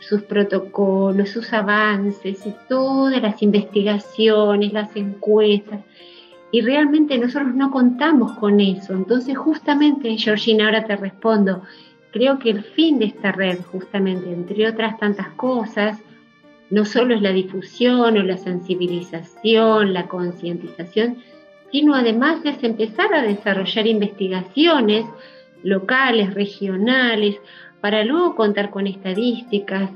sus 0.00 0.22
protocolos, 0.22 1.28
sus 1.28 1.52
avances 1.52 2.46
y 2.46 2.54
todas 2.68 3.20
las 3.20 3.42
investigaciones, 3.42 4.72
las 4.72 4.94
encuestas. 4.96 5.80
Y 6.52 6.62
realmente 6.62 7.16
nosotros 7.18 7.54
no 7.54 7.70
contamos 7.70 8.32
con 8.38 8.60
eso. 8.60 8.92
Entonces, 8.92 9.36
justamente, 9.36 10.16
Georgina, 10.16 10.66
ahora 10.66 10.84
te 10.84 10.96
respondo, 10.96 11.62
creo 12.10 12.38
que 12.38 12.50
el 12.50 12.62
fin 12.62 12.98
de 12.98 13.06
esta 13.06 13.32
red, 13.32 13.60
justamente, 13.70 14.32
entre 14.32 14.68
otras 14.68 14.98
tantas 14.98 15.28
cosas, 15.30 16.00
no 16.70 16.84
solo 16.84 17.14
es 17.14 17.22
la 17.22 17.32
difusión 17.32 18.16
o 18.16 18.22
la 18.22 18.36
sensibilización, 18.36 19.92
la 19.92 20.06
concientización, 20.06 21.18
sino 21.70 21.94
además 21.94 22.40
es 22.44 22.62
empezar 22.62 23.12
a 23.14 23.22
desarrollar 23.22 23.86
investigaciones 23.86 25.06
locales, 25.62 26.34
regionales, 26.34 27.36
para 27.80 28.04
luego 28.04 28.34
contar 28.34 28.70
con 28.70 28.86
estadísticas, 28.86 29.90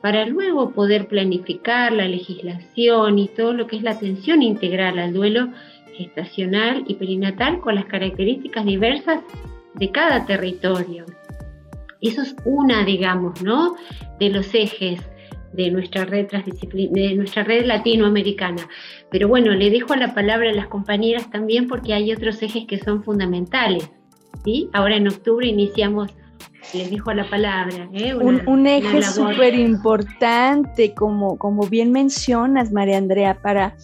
para 0.00 0.26
luego 0.26 0.70
poder 0.70 1.08
planificar 1.08 1.92
la 1.92 2.06
legislación 2.06 3.18
y 3.18 3.28
todo 3.28 3.52
lo 3.52 3.66
que 3.66 3.76
es 3.76 3.82
la 3.82 3.92
atención 3.92 4.42
integral 4.42 4.98
al 4.98 5.12
duelo 5.12 5.48
gestacional 5.94 6.84
y 6.86 6.94
perinatal 6.94 7.60
con 7.60 7.74
las 7.74 7.86
características 7.86 8.64
diversas 8.64 9.20
de 9.74 9.90
cada 9.90 10.26
territorio. 10.26 11.04
Eso 12.00 12.22
es 12.22 12.36
una, 12.44 12.84
digamos, 12.84 13.42
¿no? 13.42 13.76
De 14.20 14.28
los 14.28 14.54
ejes 14.54 15.00
de 15.52 15.70
nuestra 15.70 16.04
red 16.04 16.26
de 16.28 17.14
nuestra 17.14 17.44
red 17.44 17.64
latinoamericana. 17.64 18.68
Pero 19.10 19.28
bueno, 19.28 19.52
le 19.52 19.70
dejo 19.70 19.94
la 19.94 20.12
palabra 20.12 20.50
a 20.50 20.54
las 20.54 20.66
compañeras 20.66 21.30
también 21.30 21.68
porque 21.68 21.94
hay 21.94 22.12
otros 22.12 22.42
ejes 22.42 22.66
que 22.66 22.78
son 22.78 23.04
fundamentales. 23.04 23.88
¿sí? 24.44 24.68
Ahora 24.72 24.96
en 24.96 25.08
octubre 25.08 25.46
iniciamos 25.46 26.12
les 26.72 26.90
dijo 26.90 27.12
la 27.12 27.28
palabra. 27.28 27.88
¿eh? 27.92 28.14
un, 28.14 28.66
eje 28.66 29.02
súper 29.02 29.54
importante, 29.54 30.94
como, 30.94 31.36
como 31.36 31.66
bien 31.68 31.92
mencionas, 31.92 32.72
María 32.72 32.98
Andrea, 32.98 33.38
para, 33.40 33.76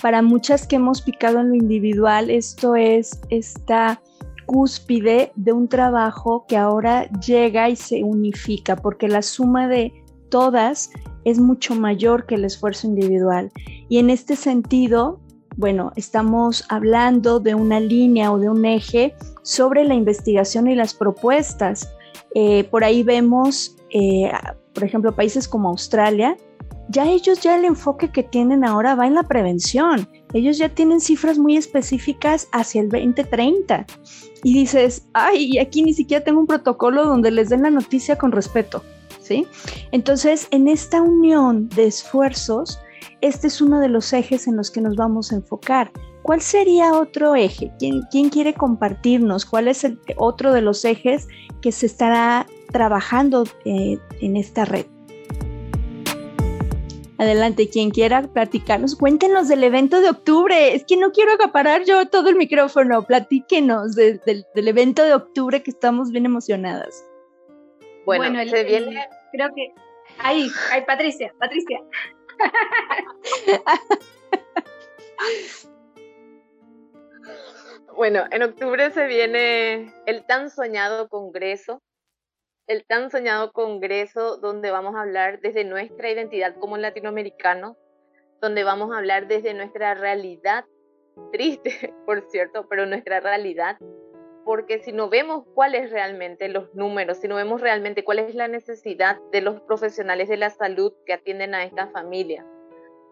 para 0.00 0.22
muchas 0.22 0.66
que 0.66 0.76
hemos 0.76 1.02
picado 1.02 1.40
en 1.40 1.50
lo 1.50 1.54
individual, 1.54 2.30
esto 2.30 2.76
es 2.76 3.20
esta 3.30 4.00
cúspide 4.46 5.32
de 5.36 5.52
un 5.52 5.68
trabajo 5.68 6.46
que 6.48 6.56
ahora 6.56 7.08
llega 7.20 7.68
y 7.68 7.76
se 7.76 8.02
unifica, 8.02 8.76
porque 8.76 9.08
la 9.08 9.22
suma 9.22 9.68
de 9.68 9.92
todas 10.30 10.90
es 11.24 11.38
mucho 11.38 11.74
mayor 11.74 12.26
que 12.26 12.36
el 12.36 12.44
esfuerzo 12.44 12.86
individual. 12.86 13.50
Y 13.88 13.98
en 13.98 14.10
este 14.10 14.36
sentido, 14.36 15.20
bueno, 15.56 15.92
estamos 15.96 16.64
hablando 16.68 17.40
de 17.40 17.54
una 17.54 17.80
línea 17.80 18.32
o 18.32 18.38
de 18.38 18.48
un 18.48 18.64
eje 18.64 19.14
sobre 19.42 19.84
la 19.84 19.94
investigación 19.94 20.68
y 20.68 20.74
las 20.74 20.94
propuestas 20.94 21.88
eh, 22.34 22.64
por 22.64 22.84
ahí 22.84 23.02
vemos, 23.02 23.76
eh, 23.90 24.30
por 24.72 24.84
ejemplo, 24.84 25.14
países 25.14 25.48
como 25.48 25.68
Australia, 25.68 26.36
ya 26.88 27.06
ellos, 27.06 27.40
ya 27.40 27.56
el 27.56 27.64
enfoque 27.64 28.10
que 28.10 28.22
tienen 28.22 28.64
ahora 28.64 28.94
va 28.94 29.06
en 29.06 29.14
la 29.14 29.22
prevención. 29.22 30.08
Ellos 30.32 30.58
ya 30.58 30.68
tienen 30.68 31.00
cifras 31.00 31.38
muy 31.38 31.56
específicas 31.56 32.48
hacia 32.52 32.80
el 32.80 32.88
2030. 32.88 33.86
Y 34.44 34.54
dices, 34.54 35.06
ay, 35.12 35.58
aquí 35.58 35.82
ni 35.82 35.92
siquiera 35.92 36.24
tengo 36.24 36.40
un 36.40 36.46
protocolo 36.46 37.04
donde 37.04 37.30
les 37.30 37.48
den 37.48 37.62
la 37.62 37.70
noticia 37.70 38.16
con 38.16 38.32
respeto. 38.32 38.82
¿Sí? 39.20 39.46
Entonces, 39.92 40.48
en 40.50 40.68
esta 40.68 41.02
unión 41.02 41.68
de 41.68 41.86
esfuerzos, 41.86 42.80
este 43.20 43.48
es 43.48 43.60
uno 43.60 43.78
de 43.80 43.88
los 43.88 44.12
ejes 44.14 44.46
en 44.46 44.56
los 44.56 44.70
que 44.70 44.80
nos 44.80 44.96
vamos 44.96 45.32
a 45.32 45.36
enfocar. 45.36 45.92
¿Cuál 46.22 46.40
sería 46.40 46.94
otro 46.94 47.34
eje? 47.34 47.70
¿Quién, 47.78 48.28
quiere 48.30 48.54
compartirnos? 48.54 49.44
¿Cuál 49.44 49.68
es 49.68 49.84
el 49.84 50.00
otro 50.16 50.54
de 50.54 50.62
los 50.62 50.84
ejes 50.84 51.28
que 51.60 51.72
se 51.72 51.86
estará 51.86 52.46
trabajando 52.72 53.44
eh, 53.66 53.98
en 54.20 54.36
esta 54.36 54.64
red? 54.64 54.86
Adelante, 57.18 57.68
quien 57.68 57.90
quiera 57.90 58.22
platicarnos, 58.22 58.94
cuéntenos 58.94 59.48
del 59.48 59.64
evento 59.64 60.00
de 60.00 60.08
octubre. 60.08 60.76
Es 60.76 60.84
que 60.84 60.96
no 60.96 61.10
quiero 61.10 61.32
acaparar 61.32 61.82
yo 61.84 62.08
todo 62.08 62.28
el 62.28 62.36
micrófono. 62.36 63.02
Platíquenos 63.02 63.96
del 63.96 64.20
evento 64.54 65.04
de 65.04 65.14
octubre 65.14 65.64
que 65.64 65.72
estamos 65.72 66.12
bien 66.12 66.26
emocionadas. 66.26 67.04
Bueno, 68.06 68.38
se 68.48 68.62
viene. 68.62 69.08
creo 69.32 69.48
que. 69.54 69.74
Ahí, 70.18 70.48
ahí, 70.70 70.84
Patricia, 70.86 71.34
Patricia. 71.40 71.80
bueno, 77.96 78.26
en 78.30 78.44
octubre 78.44 78.92
se 78.92 79.08
viene 79.08 79.92
el 80.06 80.24
tan 80.24 80.50
soñado 80.50 81.08
Congreso 81.08 81.82
el 82.68 82.84
tan 82.84 83.10
soñado 83.10 83.50
congreso 83.52 84.36
donde 84.36 84.70
vamos 84.70 84.94
a 84.94 85.00
hablar 85.00 85.40
desde 85.40 85.64
nuestra 85.64 86.10
identidad 86.10 86.54
como 86.60 86.76
latinoamericanos, 86.76 87.78
donde 88.42 88.62
vamos 88.62 88.92
a 88.92 88.98
hablar 88.98 89.26
desde 89.26 89.54
nuestra 89.54 89.94
realidad, 89.94 90.66
triste, 91.32 91.94
por 92.04 92.28
cierto, 92.30 92.68
pero 92.68 92.84
nuestra 92.84 93.20
realidad, 93.20 93.78
porque 94.44 94.80
si 94.80 94.92
no 94.92 95.08
vemos 95.08 95.44
cuáles 95.54 95.90
realmente 95.90 96.48
los 96.48 96.72
números, 96.74 97.18
si 97.18 97.28
no 97.28 97.36
vemos 97.36 97.62
realmente 97.62 98.04
cuál 98.04 98.18
es 98.18 98.34
la 98.34 98.48
necesidad 98.48 99.18
de 99.32 99.40
los 99.40 99.60
profesionales 99.62 100.28
de 100.28 100.36
la 100.36 100.50
salud 100.50 100.92
que 101.06 101.14
atienden 101.14 101.54
a 101.54 101.64
esta 101.64 101.88
familia, 101.88 102.46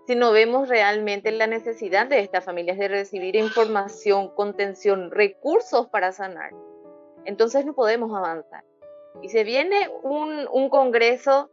si 0.06 0.14
no 0.14 0.32
vemos 0.32 0.68
realmente 0.68 1.32
la 1.32 1.46
necesidad 1.46 2.06
de 2.06 2.20
estas 2.20 2.44
familias 2.44 2.78
de 2.78 2.88
recibir 2.88 3.36
información, 3.36 4.28
contención, 4.34 5.10
recursos 5.10 5.88
para 5.88 6.12
sanar, 6.12 6.52
entonces 7.24 7.64
no 7.64 7.74
podemos 7.74 8.14
avanzar. 8.14 8.62
Y 9.22 9.28
se 9.28 9.44
viene 9.44 9.88
un, 10.02 10.68
congreso, 10.68 11.50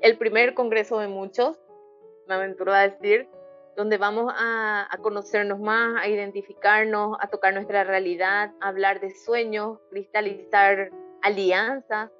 el 0.00 0.18
primer 0.18 0.54
congreso 0.54 0.98
de 0.98 1.08
muchos, 1.08 1.58
me 2.26 2.34
aventuro 2.34 2.72
a 2.72 2.88
decir, 2.88 3.28
donde 3.76 3.96
vamos 3.96 4.32
a, 4.36 4.86
a, 4.90 4.98
conocernos 4.98 5.58
más, 5.60 6.02
a 6.02 6.08
identificarnos, 6.08 7.16
a 7.20 7.28
tocar 7.28 7.54
nuestra 7.54 7.84
realidad, 7.84 8.52
a 8.60 8.68
hablar 8.68 9.00
de 9.00 9.10
sueños, 9.10 9.78
cristalizar 9.90 10.90
alianzas, 11.22 12.10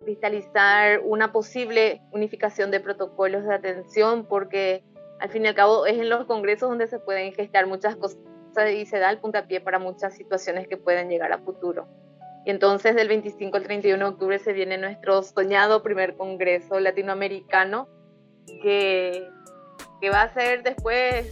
cristalizar 0.00 1.00
una 1.00 1.32
posible 1.32 2.00
unificación 2.12 2.70
de 2.70 2.80
protocolos 2.80 3.44
de 3.44 3.54
atención, 3.54 4.26
porque 4.26 4.82
al 5.20 5.28
fin 5.30 5.44
y 5.44 5.48
al 5.48 5.54
cabo 5.54 5.86
es 5.86 5.98
en 5.98 6.08
los 6.08 6.26
congresos 6.26 6.68
donde 6.68 6.86
se 6.86 6.98
pueden 6.98 7.32
gestar 7.32 7.66
muchas 7.66 7.96
cosas 7.96 8.18
y 8.72 8.86
se 8.86 8.98
da 8.98 9.10
el 9.10 9.20
puntapié 9.20 9.60
para 9.60 9.78
muchas 9.78 10.14
situaciones 10.14 10.66
que 10.66 10.76
pueden 10.76 11.08
llegar 11.08 11.32
a 11.32 11.38
futuro. 11.38 11.86
Y 12.44 12.50
entonces 12.50 12.94
del 12.94 13.08
25 13.08 13.56
al 13.56 13.64
31 13.64 14.04
de 14.04 14.10
octubre 14.10 14.38
se 14.38 14.52
viene 14.52 14.78
nuestro 14.78 15.22
soñado 15.22 15.82
primer 15.82 16.16
Congreso 16.16 16.80
Latinoamericano, 16.80 17.88
que, 18.62 19.28
que 20.00 20.10
va 20.10 20.22
a 20.22 20.34
ser 20.34 20.62
después 20.62 21.26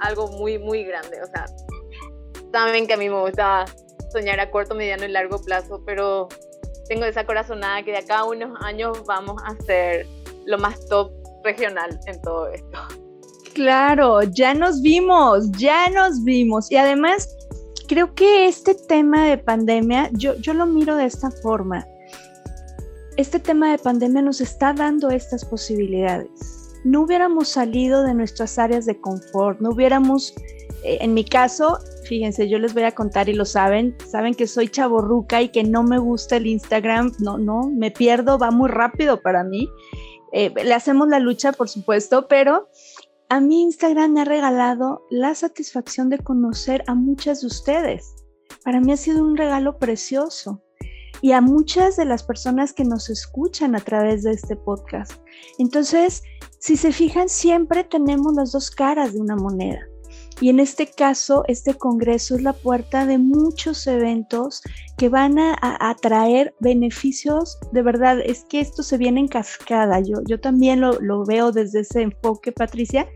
algo 0.00 0.28
muy, 0.28 0.58
muy 0.58 0.84
grande. 0.84 1.22
O 1.22 1.26
sea, 1.26 1.46
saben 2.52 2.86
que 2.86 2.94
a 2.94 2.96
mí 2.96 3.08
me 3.08 3.20
gusta 3.20 3.64
soñar 4.12 4.40
a 4.40 4.50
corto, 4.50 4.74
mediano 4.74 5.04
y 5.04 5.08
largo 5.08 5.40
plazo, 5.42 5.82
pero 5.84 6.28
tengo 6.88 7.04
esa 7.04 7.24
corazonada 7.24 7.82
que 7.82 7.92
de 7.92 7.98
acá 7.98 8.18
a 8.18 8.24
unos 8.24 8.56
años 8.62 9.04
vamos 9.06 9.40
a 9.44 9.54
ser 9.64 10.06
lo 10.46 10.58
más 10.58 10.86
top 10.88 11.12
regional 11.42 11.98
en 12.06 12.20
todo 12.22 12.48
esto. 12.48 12.78
Claro, 13.54 14.22
ya 14.22 14.52
nos 14.52 14.82
vimos, 14.82 15.50
ya 15.52 15.88
nos 15.90 16.24
vimos. 16.24 16.70
Y 16.70 16.76
además, 16.76 17.28
creo 17.86 18.14
que 18.14 18.46
este 18.46 18.74
tema 18.74 19.26
de 19.26 19.38
pandemia, 19.38 20.10
yo, 20.12 20.34
yo 20.36 20.54
lo 20.54 20.66
miro 20.66 20.96
de 20.96 21.06
esta 21.06 21.30
forma. 21.30 21.86
Este 23.16 23.38
tema 23.38 23.70
de 23.70 23.78
pandemia 23.78 24.22
nos 24.22 24.40
está 24.40 24.72
dando 24.72 25.10
estas 25.10 25.44
posibilidades. 25.44 26.72
No 26.84 27.02
hubiéramos 27.02 27.48
salido 27.48 28.02
de 28.02 28.14
nuestras 28.14 28.58
áreas 28.58 28.86
de 28.86 29.00
confort, 29.00 29.60
no 29.60 29.70
hubiéramos, 29.70 30.34
eh, 30.84 30.98
en 31.00 31.14
mi 31.14 31.24
caso, 31.24 31.78
fíjense, 32.08 32.48
yo 32.48 32.58
les 32.58 32.74
voy 32.74 32.82
a 32.82 32.92
contar 32.92 33.28
y 33.28 33.34
lo 33.34 33.44
saben, 33.44 33.96
saben 34.06 34.34
que 34.34 34.46
soy 34.46 34.68
chaborruca 34.68 35.40
y 35.40 35.48
que 35.48 35.64
no 35.64 35.82
me 35.82 35.98
gusta 35.98 36.36
el 36.36 36.46
Instagram, 36.46 37.12
no, 37.20 37.38
no, 37.38 37.70
me 37.70 37.90
pierdo, 37.90 38.38
va 38.38 38.50
muy 38.50 38.68
rápido 38.68 39.20
para 39.22 39.44
mí. 39.44 39.68
Eh, 40.32 40.52
le 40.52 40.74
hacemos 40.74 41.08
la 41.08 41.20
lucha, 41.20 41.52
por 41.52 41.68
supuesto, 41.68 42.26
pero 42.28 42.68
a 43.28 43.40
mí 43.40 43.62
Instagram 43.62 44.12
me 44.12 44.20
ha 44.20 44.24
regalado 44.24 45.06
la 45.10 45.34
satisfacción 45.34 46.08
de 46.08 46.18
conocer 46.18 46.84
a 46.86 46.94
muchas 46.94 47.40
de 47.40 47.46
ustedes. 47.46 48.14
Para 48.64 48.80
mí 48.80 48.92
ha 48.92 48.96
sido 48.96 49.24
un 49.24 49.36
regalo 49.36 49.78
precioso 49.78 50.62
y 51.22 51.32
a 51.32 51.40
muchas 51.40 51.96
de 51.96 52.04
las 52.04 52.22
personas 52.22 52.72
que 52.72 52.84
nos 52.84 53.08
escuchan 53.08 53.74
a 53.74 53.80
través 53.80 54.22
de 54.22 54.32
este 54.32 54.56
podcast. 54.56 55.12
Entonces, 55.58 56.22
si 56.58 56.76
se 56.76 56.92
fijan, 56.92 57.28
siempre 57.28 57.84
tenemos 57.84 58.34
las 58.34 58.52
dos 58.52 58.70
caras 58.70 59.14
de 59.14 59.20
una 59.20 59.36
moneda. 59.36 59.80
Y 60.40 60.48
en 60.48 60.60
este 60.60 60.86
caso, 60.86 61.44
este 61.48 61.74
Congreso 61.74 62.34
es 62.34 62.42
la 62.42 62.52
puerta 62.52 63.06
de 63.06 63.18
muchos 63.18 63.86
eventos 63.86 64.62
que 64.96 65.08
van 65.08 65.38
a, 65.38 65.56
atraer 65.60 66.54
beneficios. 66.60 67.58
De 67.72 67.82
verdad, 67.82 68.18
es 68.24 68.44
que 68.44 68.60
esto 68.60 68.82
se 68.82 68.98
viene 68.98 69.20
en 69.20 69.28
cascada. 69.28 70.00
Yo, 70.00 70.18
yo 70.26 70.40
también 70.40 70.80
lo, 70.80 71.00
lo 71.00 71.24
veo 71.24 71.52
desde 71.52 71.80
ese 71.80 72.02
enfoque, 72.02 72.52
Patricia. 72.52 73.08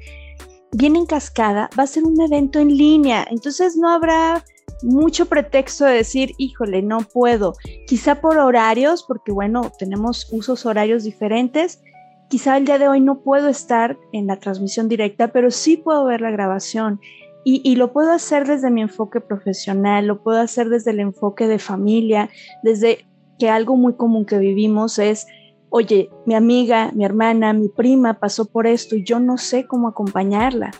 Viene 0.72 0.98
en 0.98 1.06
cascada, 1.06 1.70
va 1.78 1.84
a 1.84 1.86
ser 1.86 2.04
un 2.04 2.20
evento 2.20 2.58
en 2.58 2.76
línea, 2.76 3.26
entonces 3.30 3.74
no 3.74 3.88
habrá 3.88 4.44
mucho 4.82 5.26
pretexto 5.26 5.84
de 5.84 5.94
decir, 5.94 6.32
híjole, 6.38 6.82
no 6.82 7.00
puedo. 7.00 7.54
Quizá 7.86 8.20
por 8.20 8.38
horarios, 8.38 9.02
porque 9.02 9.32
bueno, 9.32 9.72
tenemos 9.78 10.28
usos 10.30 10.66
horarios 10.66 11.04
diferentes, 11.04 11.80
quizá 12.28 12.56
el 12.56 12.64
día 12.64 12.78
de 12.78 12.88
hoy 12.88 13.00
no 13.00 13.20
puedo 13.20 13.48
estar 13.48 13.98
en 14.12 14.26
la 14.26 14.38
transmisión 14.38 14.88
directa, 14.88 15.28
pero 15.28 15.50
sí 15.50 15.76
puedo 15.76 16.04
ver 16.04 16.20
la 16.20 16.30
grabación. 16.30 17.00
Y, 17.44 17.76
lo 17.76 17.94
puedo 17.94 18.12
hacer 18.12 18.46
desde 18.46 18.70
mi 18.70 18.82
enfoque 18.82 19.22
profesional, 19.22 20.06
lo 20.06 20.22
puedo 20.22 20.38
hacer 20.38 20.68
desde 20.68 20.90
el 20.90 21.00
enfoque 21.00 21.46
de 21.46 21.58
familia, 21.58 22.28
desde 22.62 23.06
que 23.38 23.48
algo 23.48 23.74
muy 23.74 23.94
común 23.94 24.26
que 24.26 24.36
vivimos 24.36 24.98
es, 24.98 25.26
oye, 25.70 26.10
mi 26.26 26.34
amiga, 26.34 26.90
mi 26.94 27.06
hermana, 27.06 27.54
mi 27.54 27.70
prima 27.70 28.20
pasó 28.20 28.44
por 28.44 28.66
esto 28.66 28.96
y 28.96 29.04
yo 29.04 29.18
no 29.18 29.38
sé 29.38 29.66
cómo 29.66 29.88
acompañarla. 29.88 30.72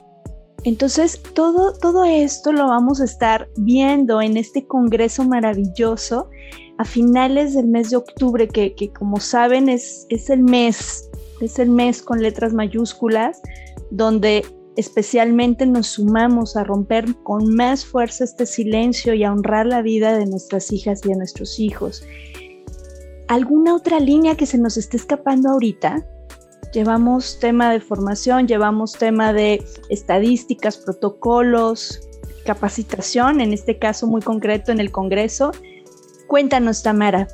Entonces, 0.65 1.23
todo, 1.35 1.73
todo 1.73 2.05
esto 2.05 2.53
lo 2.53 2.69
vamos 2.69 3.01
a 3.01 3.05
estar 3.05 3.49
viendo 3.57 4.21
en 4.21 4.37
este 4.37 4.67
congreso 4.67 5.25
maravilloso 5.25 6.29
a 6.77 6.85
finales 6.85 7.55
del 7.55 7.69
mes 7.69 7.89
de 7.89 7.97
octubre, 7.97 8.47
que, 8.47 8.75
que 8.75 8.93
como 8.93 9.21
saben 9.21 9.71
es, 9.71 10.05
es 10.11 10.29
el 10.29 10.43
mes 10.43 11.08
es 11.41 11.59
el 11.59 11.71
mes 11.71 12.03
con 12.03 12.23
letras 12.23 12.53
mayúsculas, 12.53 13.41
donde 13.91 14.45
especialmente 14.77 15.67
nos 15.67 15.89
sumamos 15.89 16.57
a 16.57 16.63
romper 16.63 17.15
con 17.25 17.55
más 17.55 17.85
fuerza 17.85 18.25
este 18.25 18.47
silencio 18.47 19.13
y 19.15 19.25
a 19.25 19.33
honrar 19.33 19.67
la 19.67 19.83
vida 19.83 20.17
de 20.17 20.27
nuestras 20.27 20.73
hijas 20.73 21.01
y 21.05 21.09
de 21.09 21.17
nuestros 21.17 21.59
hijos. 21.59 22.05
¿Alguna 23.27 23.75
otra 23.75 23.99
línea 24.01 24.37
que 24.37 24.47
se 24.47 24.57
nos 24.57 24.77
esté 24.77 24.97
escapando 24.97 25.51
ahorita? 25.51 26.07
Llevamos 26.73 27.39
tema 27.41 27.73
de 27.73 27.81
formación, 27.81 28.47
llevamos 28.47 28.93
tema 28.93 29.33
de 29.33 29.65
estadísticas, 29.89 30.77
protocolos, 30.77 32.01
capacitación, 32.45 33.41
en 33.41 33.53
este 33.53 33.79
caso 33.79 34.07
muy 34.07 34.23
concreto 34.23 34.71
en 34.71 34.81
el 34.81 34.93
Congreso. 34.93 35.53
Cuéntanos, 36.29 36.83
Tamara. 36.83 37.27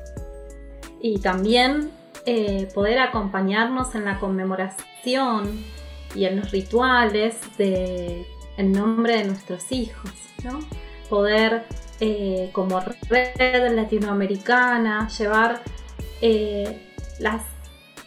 Y 1.00 1.18
también 1.18 1.90
eh, 2.26 2.68
poder 2.74 2.98
acompañarnos 3.00 3.94
en 3.94 4.04
la 4.04 4.18
conmemoración 4.18 5.62
y 6.14 6.24
en 6.24 6.36
los 6.40 6.50
rituales 6.52 7.36
en 7.58 8.72
nombre 8.72 9.18
de 9.18 9.24
nuestros 9.24 9.70
hijos, 9.72 10.10
¿no? 10.42 10.60
Poder 11.08 11.66
eh, 12.00 12.50
como 12.52 12.80
red 13.08 13.72
latinoamericana 13.74 15.08
llevar 15.08 15.62
eh, 16.20 16.90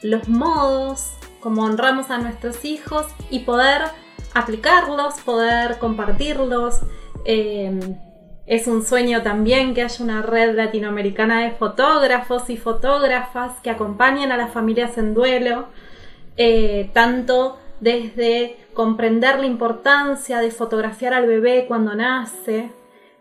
los 0.01 0.27
modos 0.27 1.11
como 1.39 1.63
honramos 1.63 2.09
a 2.09 2.17
nuestros 2.17 2.65
hijos 2.65 3.05
y 3.29 3.39
poder 3.39 3.83
aplicarlos, 4.33 5.21
poder 5.21 5.77
compartirlos. 5.79 6.81
Es 8.47 8.65
un 8.67 8.85
sueño 8.85 9.23
también 9.23 9.73
que 9.73 9.83
haya 9.83 10.01
una 10.01 10.21
red 10.21 10.55
latinoamericana 10.55 11.41
de 11.41 11.51
fotógrafos 11.51 12.49
y 12.49 12.55
fotógrafas 12.55 13.59
que 13.61 13.69
acompañen 13.69 14.31
a 14.31 14.37
las 14.37 14.53
familias 14.53 14.97
en 14.97 15.13
duelo, 15.13 15.65
eh, 16.37 16.89
tanto 16.93 17.59
desde 17.81 18.55
comprender 18.73 19.39
la 19.39 19.47
importancia 19.47 20.39
de 20.39 20.51
fotografiar 20.51 21.13
al 21.13 21.27
bebé 21.27 21.65
cuando 21.67 21.93
nace, 21.93 22.71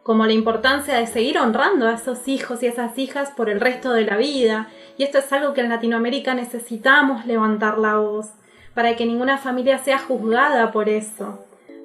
como 0.05 0.25
la 0.27 0.33
importancia 0.33 0.95
de 0.95 1.09
seguir 1.09 1.39
honrando 1.39 1.89
a 1.89 1.95
esos 1.95 2.29
hijos 2.29 2.62
y 2.62 2.67
esas 2.67 2.97
hijas 2.97 3.33
por 3.37 3.51
el 3.51 3.61
resto 3.61 3.93
de 3.93 4.05
la 4.05 4.17
vida. 4.17 4.69
Y 4.97 5.03
esto 5.03 5.19
es 5.19 5.33
algo 5.33 5.55
que 5.55 5.61
en 5.61 5.71
Latinoamérica 5.71 6.35
necesitamos 6.35 7.27
levantar 7.27 7.79
la 7.79 7.97
voz, 7.97 8.29
para 8.75 8.95
que 8.95 9.07
ninguna 9.07 9.39
familia 9.39 9.79
sea 9.79 9.99
juzgada 9.99 10.71
por 10.71 10.89
eso. 10.89 11.45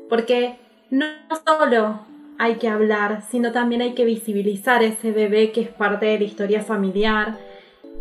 Porque 0.09 0.59
no 0.91 1.07
solo 1.43 2.10
hay 2.41 2.55
que 2.55 2.67
hablar, 2.67 3.21
sino 3.29 3.51
también 3.51 3.83
hay 3.83 3.93
que 3.93 4.03
visibilizar 4.03 4.81
ese 4.81 5.11
bebé 5.11 5.51
que 5.51 5.61
es 5.61 5.69
parte 5.69 6.07
de 6.07 6.17
la 6.17 6.25
historia 6.25 6.63
familiar 6.63 7.37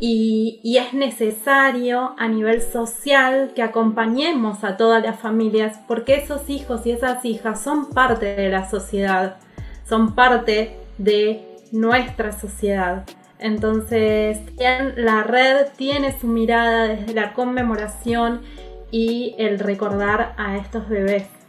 y, 0.00 0.78
es 0.78 0.94
necesario 0.94 2.14
a 2.16 2.26
nivel 2.26 2.62
social 2.62 3.52
que 3.54 3.62
acompañemos 3.62 4.64
a 4.64 4.78
todas 4.78 5.02
las 5.02 5.20
familias 5.20 5.78
porque 5.86 6.14
esos 6.14 6.48
hijos 6.48 6.86
y 6.86 6.92
esas 6.92 7.22
hijas 7.26 7.62
son 7.62 7.90
parte 7.90 8.34
de 8.34 8.48
la 8.48 8.70
sociedad, 8.70 9.36
son 9.86 10.14
parte 10.14 10.78
de 10.96 11.58
nuestra 11.70 12.32
sociedad. 12.32 13.04
Entonces, 13.38 14.38
la 14.96 15.22
red 15.22 15.66
tiene 15.76 16.18
su 16.18 16.28
mirada 16.28 16.88
desde 16.88 17.12
la 17.12 17.34
conmemoración 17.34 18.40
y 18.90 19.34
el 19.36 19.58
recordar 19.58 20.32
a 20.38 20.56
estos 20.56 20.88
bebés. 20.88 21.39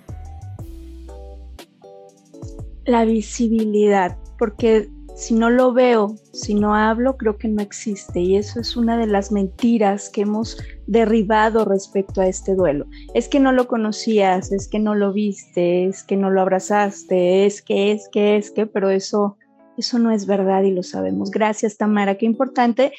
La 2.85 3.05
visibilidad, 3.05 4.17
porque 4.37 4.89
si 5.15 5.35
no 5.35 5.49
lo 5.49 5.73
veo, 5.73 6.15
si 6.33 6.55
no 6.55 6.75
hablo, 6.75 7.17
creo 7.17 7.37
que 7.37 7.47
no 7.47 7.61
existe. 7.61 8.19
Y 8.19 8.37
eso 8.37 8.59
es 8.59 8.75
una 8.75 8.97
de 8.97 9.07
las 9.07 9.31
mentiras 9.31 10.09
que 10.09 10.21
hemos 10.21 10.57
derribado 10.87 11.65
respecto 11.65 12.21
a 12.21 12.27
este 12.27 12.55
duelo. 12.55 12.85
Es 13.13 13.27
que 13.27 13.39
no 13.39 13.51
lo 13.51 13.67
conocías, 13.67 14.51
es 14.51 14.67
que 14.67 14.79
no 14.79 14.95
lo 14.95 15.13
viste, 15.13 15.85
es 15.85 16.03
que 16.03 16.17
no 16.17 16.29
lo 16.29 16.41
abrazaste, 16.41 17.45
es 17.45 17.61
que, 17.61 17.91
es 17.91 18.09
que, 18.11 18.37
es 18.37 18.51
que, 18.51 18.65
pero 18.65 18.89
eso, 18.89 19.37
eso 19.77 19.99
no 19.99 20.11
es 20.11 20.25
verdad 20.25 20.63
y 20.63 20.71
lo 20.71 20.83
sabemos. 20.83 21.29
Gracias, 21.29 21.77
Tamara. 21.77 22.15
Qué 22.15 22.25
importante 22.25 22.93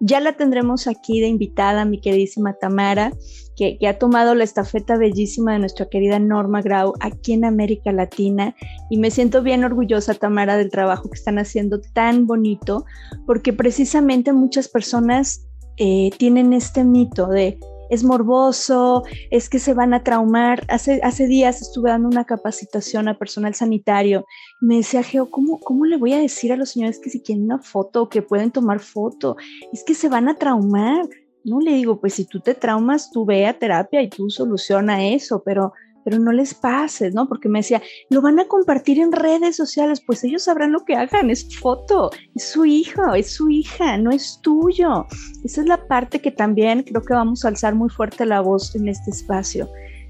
ya 0.00 0.20
la 0.20 0.32
tendremos 0.32 0.86
aquí 0.86 1.20
de 1.20 1.28
invitada, 1.28 1.84
mi 1.84 2.00
queridísima 2.00 2.54
Tamara, 2.54 3.12
que, 3.56 3.78
ha 3.86 3.98
tomado 3.98 4.34
la 4.34 4.44
estafeta 4.44 4.96
bellísima 4.96 5.52
de 5.52 5.60
nuestra 5.60 5.88
querida 5.88 6.18
Norma 6.18 6.62
Grau 6.62 6.94
aquí 7.00 7.32
en 7.32 7.44
América 7.44 7.92
Latina. 7.92 8.54
Y 8.90 8.98
me 8.98 9.10
siento 9.10 9.42
bien 9.42 9.64
orgullosa, 9.64 10.14
Tamara, 10.14 10.56
del 10.56 10.70
trabajo 10.70 11.08
que 11.08 11.18
están 11.18 11.38
haciendo 11.38 11.80
tan 11.80 12.26
bonito, 12.26 12.84
porque 13.26 13.52
precisamente 13.52 14.32
muchas 14.32 14.68
personas 14.68 15.46
eh, 15.76 16.10
tienen 16.18 16.52
este 16.52 16.84
mito 16.84 17.26
de 17.28 17.58
es 17.94 18.04
morboso, 18.04 19.04
es 19.30 19.48
que 19.48 19.58
se 19.58 19.74
van 19.74 19.94
a 19.94 20.02
traumar. 20.02 20.64
Hace, 20.68 21.00
hace 21.02 21.26
días 21.26 21.62
estuve 21.62 21.90
dando 21.90 22.08
una 22.08 22.24
capacitación 22.24 23.08
a 23.08 23.18
personal 23.18 23.54
sanitario 23.54 24.24
me 24.60 24.76
decía, 24.76 25.02
Geo, 25.02 25.30
¿cómo, 25.30 25.60
¿cómo 25.60 25.84
le 25.84 25.96
voy 25.96 26.12
a 26.12 26.18
decir 26.18 26.52
a 26.52 26.56
los 26.56 26.70
señores 26.70 26.98
que 26.98 27.10
si 27.10 27.20
quieren 27.20 27.44
una 27.44 27.58
foto 27.58 28.08
que 28.08 28.22
pueden 28.22 28.50
tomar 28.50 28.80
foto? 28.80 29.36
Es 29.72 29.84
que 29.84 29.94
se 29.94 30.08
van 30.08 30.28
a 30.28 30.36
traumar. 30.36 31.06
No 31.44 31.60
le 31.60 31.72
digo, 31.72 32.00
pues 32.00 32.14
si 32.14 32.24
tú 32.24 32.40
te 32.40 32.54
traumas, 32.54 33.10
tú 33.10 33.26
ve 33.26 33.46
a 33.46 33.58
terapia 33.58 34.00
y 34.00 34.08
tú 34.08 34.30
soluciona 34.30 35.06
eso, 35.06 35.42
pero 35.44 35.72
pero 36.04 36.18
no 36.18 36.32
les 36.32 36.54
pases, 36.54 37.14
¿no? 37.14 37.26
Porque 37.28 37.48
me 37.48 37.60
decía, 37.60 37.82
lo 38.10 38.20
van 38.20 38.38
a 38.38 38.46
compartir 38.46 39.00
en 39.00 39.12
redes 39.12 39.56
sociales, 39.56 40.02
pues 40.06 40.22
ellos 40.24 40.44
sabrán 40.44 40.72
lo 40.72 40.84
que 40.84 40.94
hagan, 40.94 41.30
es 41.30 41.56
foto, 41.58 42.10
es 42.34 42.44
su 42.50 42.64
hijo, 42.64 43.14
es 43.14 43.34
su 43.34 43.48
hija, 43.48 43.96
no 43.96 44.10
es 44.10 44.38
tuyo. 44.42 45.06
Esa 45.44 45.62
es 45.62 45.66
la 45.66 45.86
parte 45.88 46.20
que 46.20 46.30
también 46.30 46.82
creo 46.82 47.02
que 47.02 47.14
vamos 47.14 47.44
a 47.44 47.48
alzar 47.48 47.74
muy 47.74 47.88
fuerte 47.88 48.26
la 48.26 48.40
voz 48.40 48.74
en 48.76 48.88
este 48.88 49.10
espacio. 49.10 49.68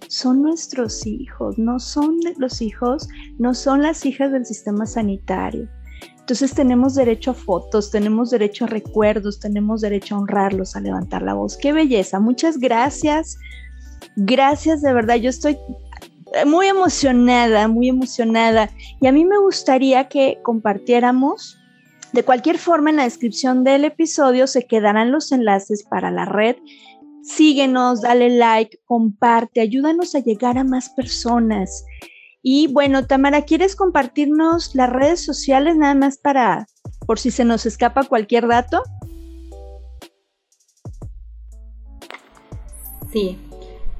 Son 0.08 0.42
nuestros 0.42 1.06
hijos, 1.06 1.58
no 1.58 1.78
son 1.78 2.18
los 2.36 2.60
hijos, 2.60 3.08
no 3.38 3.54
son 3.54 3.82
las 3.82 4.04
hijas 4.04 4.32
del 4.32 4.44
sistema 4.44 4.86
sanitario. 4.86 5.68
Entonces 6.24 6.54
tenemos 6.54 6.94
derecho 6.94 7.32
a 7.32 7.34
fotos, 7.34 7.90
tenemos 7.90 8.30
derecho 8.30 8.64
a 8.64 8.68
recuerdos, 8.68 9.40
tenemos 9.40 9.82
derecho 9.82 10.14
a 10.14 10.20
honrarlos, 10.20 10.74
a 10.74 10.80
levantar 10.80 11.20
la 11.20 11.34
voz. 11.34 11.56
Qué 11.58 11.74
belleza. 11.74 12.18
Muchas 12.18 12.58
gracias. 12.58 13.36
Gracias 14.16 14.82
de 14.82 14.92
verdad. 14.92 15.16
Yo 15.16 15.30
estoy 15.30 15.58
muy 16.46 16.66
emocionada, 16.66 17.68
muy 17.68 17.88
emocionada. 17.88 18.70
Y 19.00 19.06
a 19.06 19.12
mí 19.12 19.24
me 19.24 19.38
gustaría 19.38 20.08
que 20.08 20.38
compartiéramos, 20.42 21.58
de 22.12 22.24
cualquier 22.24 22.58
forma, 22.58 22.90
en 22.90 22.96
la 22.96 23.04
descripción 23.04 23.64
del 23.64 23.84
episodio 23.84 24.46
se 24.46 24.66
quedarán 24.66 25.12
los 25.12 25.32
enlaces 25.32 25.84
para 25.84 26.10
la 26.10 26.24
red. 26.24 26.56
Síguenos, 27.22 28.02
dale 28.02 28.30
like, 28.30 28.78
comparte, 28.84 29.60
ayúdanos 29.60 30.14
a 30.14 30.20
llegar 30.20 30.58
a 30.58 30.64
más 30.64 30.90
personas. 30.90 31.84
Y 32.42 32.66
bueno, 32.68 33.06
Tamara, 33.06 33.42
¿quieres 33.42 33.74
compartirnos 33.74 34.74
las 34.74 34.90
redes 34.90 35.24
sociales 35.24 35.76
nada 35.76 35.94
más 35.94 36.18
para, 36.18 36.66
por 37.06 37.18
si 37.18 37.30
se 37.30 37.44
nos 37.44 37.64
escapa 37.64 38.04
cualquier 38.04 38.46
dato? 38.46 38.82
Sí, 43.10 43.38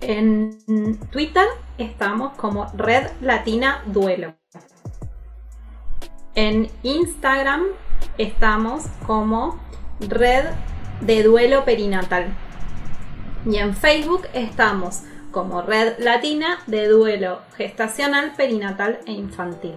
en 0.07 0.99
Twitter 1.11 1.47
estamos 1.79 2.37
como 2.37 2.67
Red 2.75 3.09
Latina 3.21 3.83
Duelo. 3.87 4.35
En 6.35 6.69
Instagram 6.83 7.64
estamos 8.19 8.85
como 9.07 9.61
Red 10.01 10.47
de 11.01 11.23
Duelo 11.23 11.64
Perinatal. 11.64 12.37
Y 13.47 13.57
en 13.57 13.75
Facebook 13.75 14.27
estamos 14.33 15.03
como 15.31 15.62
Red 15.62 15.99
Latina 15.99 16.59
de 16.67 16.88
Duelo 16.88 17.40
Gestacional, 17.57 18.35
Perinatal 18.37 19.01
e 19.07 19.12
Infantil. 19.12 19.77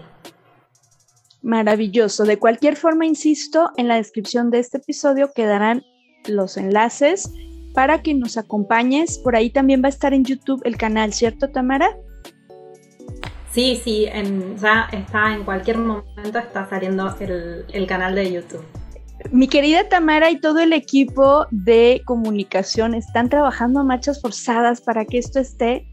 Maravilloso. 1.41 2.25
De 2.25 2.37
cualquier 2.37 2.75
forma, 2.75 3.05
insisto, 3.05 3.71
en 3.77 3.87
la 3.87 3.95
descripción 3.95 4.51
de 4.51 4.59
este 4.59 4.77
episodio 4.77 5.31
quedarán 5.33 5.83
los 6.27 6.57
enlaces 6.57 7.31
para 7.77 8.01
que 8.01 8.15
nos 8.15 8.37
acompañes. 8.37 9.19
Por 9.19 9.35
ahí 9.35 9.51
también 9.51 9.83
va 9.83 9.85
a 9.85 9.89
estar 9.89 10.11
en 10.11 10.25
YouTube 10.25 10.63
el 10.65 10.77
canal, 10.77 11.13
¿cierto, 11.13 11.51
Tamara? 11.51 11.95
Sí, 13.51 13.79
sí, 13.83 14.07
ya 14.59 14.89
está 14.91 15.35
en 15.35 15.43
cualquier 15.43 15.77
momento 15.77 16.39
está 16.39 16.67
saliendo 16.67 17.15
el, 17.19 17.65
el 17.71 17.85
canal 17.85 18.15
de 18.15 18.33
YouTube. 18.33 18.65
Mi 19.29 19.47
querida 19.47 19.87
Tamara 19.89 20.31
y 20.31 20.39
todo 20.39 20.59
el 20.59 20.73
equipo 20.73 21.45
de 21.51 22.01
comunicación 22.05 22.95
están 22.95 23.29
trabajando 23.29 23.81
a 23.81 23.83
marchas 23.83 24.21
forzadas 24.21 24.81
para 24.81 25.05
que 25.05 25.19
esto 25.19 25.39
esté 25.39 25.87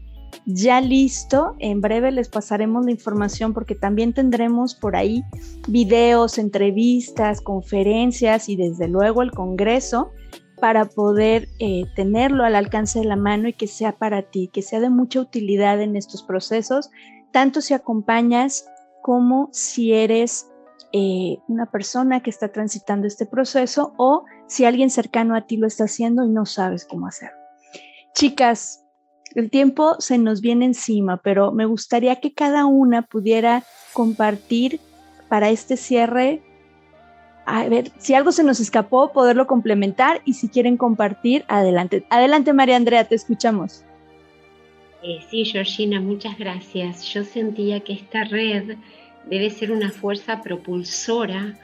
ya 0.47 0.81
listo. 0.81 1.55
En 1.59 1.81
breve 1.81 2.11
les 2.11 2.29
pasaremos 2.29 2.83
la 2.85 2.91
información 2.91 3.53
porque 3.53 3.75
también 3.75 4.11
tendremos 4.11 4.73
por 4.73 4.95
ahí 4.95 5.23
videos, 5.67 6.39
entrevistas, 6.39 7.41
conferencias 7.41 8.49
y 8.49 8.55
desde 8.55 8.87
luego 8.87 9.21
el 9.21 9.29
Congreso 9.29 10.09
para 10.59 10.85
poder 10.85 11.47
eh, 11.59 11.85
tenerlo 11.95 12.43
al 12.43 12.55
alcance 12.55 12.99
de 12.99 13.05
la 13.05 13.15
mano 13.15 13.47
y 13.47 13.53
que 13.53 13.67
sea 13.67 13.93
para 13.93 14.23
ti, 14.23 14.49
que 14.51 14.61
sea 14.61 14.79
de 14.79 14.89
mucha 14.89 15.19
utilidad 15.19 15.81
en 15.81 15.95
estos 15.95 16.23
procesos, 16.23 16.89
tanto 17.31 17.61
si 17.61 17.73
acompañas 17.73 18.65
como 19.01 19.49
si 19.51 19.93
eres 19.93 20.47
eh, 20.93 21.37
una 21.47 21.65
persona 21.65 22.21
que 22.21 22.29
está 22.29 22.51
transitando 22.51 23.07
este 23.07 23.25
proceso 23.25 23.93
o 23.97 24.23
si 24.47 24.65
alguien 24.65 24.89
cercano 24.89 25.35
a 25.35 25.45
ti 25.45 25.57
lo 25.57 25.67
está 25.67 25.85
haciendo 25.85 26.23
y 26.23 26.29
no 26.29 26.45
sabes 26.45 26.85
cómo 26.85 27.07
hacerlo. 27.07 27.37
Chicas, 28.13 28.85
el 29.35 29.49
tiempo 29.49 29.95
se 29.99 30.17
nos 30.17 30.39
viene 30.39 30.65
encima, 30.65 31.17
pero 31.17 31.51
me 31.51 31.65
gustaría 31.65 32.21
que 32.21 32.33
cada 32.33 32.65
una 32.65 33.01
pudiera 33.01 33.63
compartir 33.93 34.79
para 35.27 35.49
este 35.49 35.75
cierre 35.75 36.41
a 37.45 37.67
ver, 37.69 37.91
si 37.97 38.13
algo 38.13 38.31
se 38.31 38.43
nos 38.43 38.59
escapó, 38.59 39.11
poderlo 39.11 39.45
complementar 39.47 40.21
y 40.25 40.33
si 40.33 40.49
quieren 40.49 40.77
compartir, 40.77 41.45
adelante. 41.47 42.05
Adelante, 42.09 42.53
María 42.53 42.75
Andrea, 42.75 43.03
te 43.05 43.15
escuchamos. 43.15 43.83
Eh, 45.03 45.19
sí, 45.29 45.45
Georgina, 45.45 46.01
muchas 46.01 46.37
gracias. 46.37 47.03
Yo 47.13 47.23
sentía 47.23 47.79
que 47.81 47.93
esta 47.93 48.23
red 48.23 48.77
debe 49.29 49.49
ser 49.51 49.71
una 49.71 49.91
fuerza 49.91 50.41
propulsora 50.41 51.55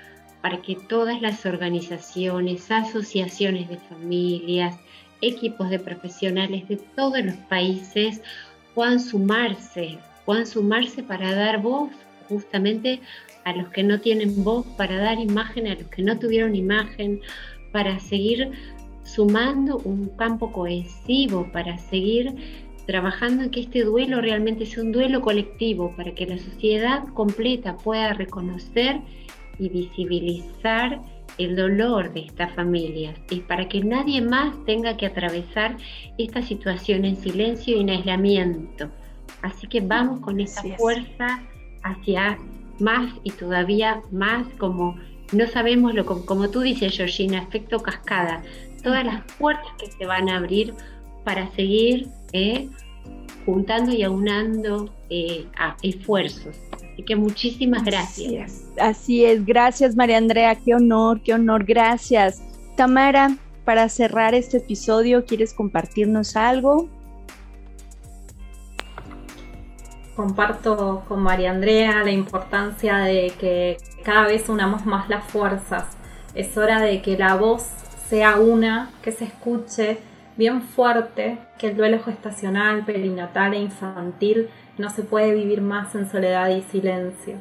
para 0.41 0.61
que 0.61 0.75
todas 0.75 1.21
las 1.21 1.45
organizaciones, 1.45 2.69
asociaciones 2.69 3.69
de 3.69 3.77
familias, 3.77 4.75
equipos 5.21 5.69
de 5.69 5.79
profesionales 5.79 6.67
de 6.67 6.77
todos 6.77 7.23
los 7.23 7.35
países 7.35 8.21
puedan 8.75 8.99
sumarse, 8.99 9.97
puedan 10.25 10.45
sumarse 10.45 11.03
para 11.03 11.33
dar 11.33 11.61
voz 11.61 11.89
justamente 12.31 13.01
a 13.43 13.53
los 13.53 13.69
que 13.69 13.83
no 13.83 13.99
tienen 13.99 14.43
voz, 14.43 14.65
para 14.77 14.97
dar 14.97 15.19
imagen 15.19 15.67
a 15.67 15.75
los 15.75 15.87
que 15.87 16.01
no 16.01 16.17
tuvieron 16.17 16.55
imagen, 16.55 17.19
para 17.71 17.99
seguir 17.99 18.51
sumando 19.03 19.77
un 19.79 20.09
campo 20.17 20.51
cohesivo, 20.51 21.49
para 21.51 21.77
seguir 21.77 22.33
trabajando 22.85 23.43
en 23.43 23.51
que 23.51 23.61
este 23.61 23.83
duelo 23.83 24.21
realmente 24.21 24.65
sea 24.65 24.83
un 24.83 24.91
duelo 24.91 25.21
colectivo, 25.21 25.93
para 25.95 26.13
que 26.13 26.25
la 26.25 26.37
sociedad 26.37 27.03
completa 27.13 27.77
pueda 27.77 28.13
reconocer 28.13 28.99
y 29.59 29.69
visibilizar 29.69 31.01
el 31.37 31.55
dolor 31.55 32.13
de 32.13 32.21
estas 32.21 32.53
familias 32.53 33.17
y 33.29 33.39
para 33.41 33.67
que 33.69 33.81
nadie 33.81 34.21
más 34.21 34.53
tenga 34.65 34.97
que 34.97 35.05
atravesar 35.05 35.77
esta 36.17 36.41
situación 36.41 37.05
en 37.05 37.15
silencio 37.15 37.77
y 37.77 37.81
en 37.81 37.89
aislamiento. 37.89 38.89
Así 39.41 39.67
que 39.67 39.81
vamos 39.81 40.19
con 40.19 40.39
esta 40.39 40.61
fuerza 40.77 41.41
hacia 41.83 42.37
más 42.79 43.13
y 43.23 43.31
todavía 43.31 44.01
más 44.11 44.45
como 44.57 44.97
no 45.31 45.47
sabemos 45.47 45.93
lo 45.93 46.05
como 46.05 46.49
tú 46.49 46.61
dices 46.61 46.95
Georgina, 46.95 47.43
efecto 47.43 47.79
cascada, 47.79 48.43
todas 48.83 49.05
las 49.05 49.23
puertas 49.37 49.71
que 49.79 49.89
se 49.91 50.05
van 50.05 50.29
a 50.29 50.37
abrir 50.37 50.73
para 51.23 51.49
seguir 51.51 52.09
eh, 52.33 52.67
juntando 53.45 53.93
y 53.93 54.03
aunando 54.03 54.93
eh, 55.09 55.45
esfuerzos. 55.83 56.57
Así 56.73 57.03
que 57.03 57.15
muchísimas 57.15 57.83
gracias. 57.85 58.65
Así 58.77 59.23
es, 59.23 59.45
gracias 59.45 59.95
María 59.95 60.17
Andrea, 60.17 60.55
qué 60.55 60.75
honor, 60.75 61.21
qué 61.23 61.33
honor, 61.33 61.63
gracias. 61.63 62.41
Tamara, 62.75 63.37
para 63.63 63.87
cerrar 63.89 64.33
este 64.33 64.57
episodio, 64.57 65.25
¿quieres 65.25 65.53
compartirnos 65.53 66.35
algo? 66.35 66.89
Comparto 70.15 71.03
con 71.07 71.21
María 71.21 71.51
Andrea 71.51 72.03
la 72.03 72.11
importancia 72.11 72.97
de 72.97 73.33
que 73.39 73.77
cada 74.03 74.27
vez 74.27 74.49
unamos 74.49 74.85
más 74.85 75.09
las 75.09 75.23
fuerzas. 75.23 75.85
Es 76.35 76.57
hora 76.57 76.81
de 76.81 77.01
que 77.01 77.17
la 77.17 77.35
voz 77.35 77.63
sea 78.09 78.37
una, 78.37 78.91
que 79.01 79.11
se 79.11 79.25
escuche 79.25 79.99
bien 80.37 80.61
fuerte, 80.61 81.37
que 81.57 81.67
el 81.67 81.77
duelo 81.77 82.03
gestacional, 82.03 82.83
perinatal 82.83 83.53
e 83.53 83.59
infantil 83.59 84.49
no 84.77 84.89
se 84.89 85.03
puede 85.03 85.33
vivir 85.33 85.61
más 85.61 85.95
en 85.95 86.09
soledad 86.09 86.49
y 86.49 86.61
silencio. 86.63 87.35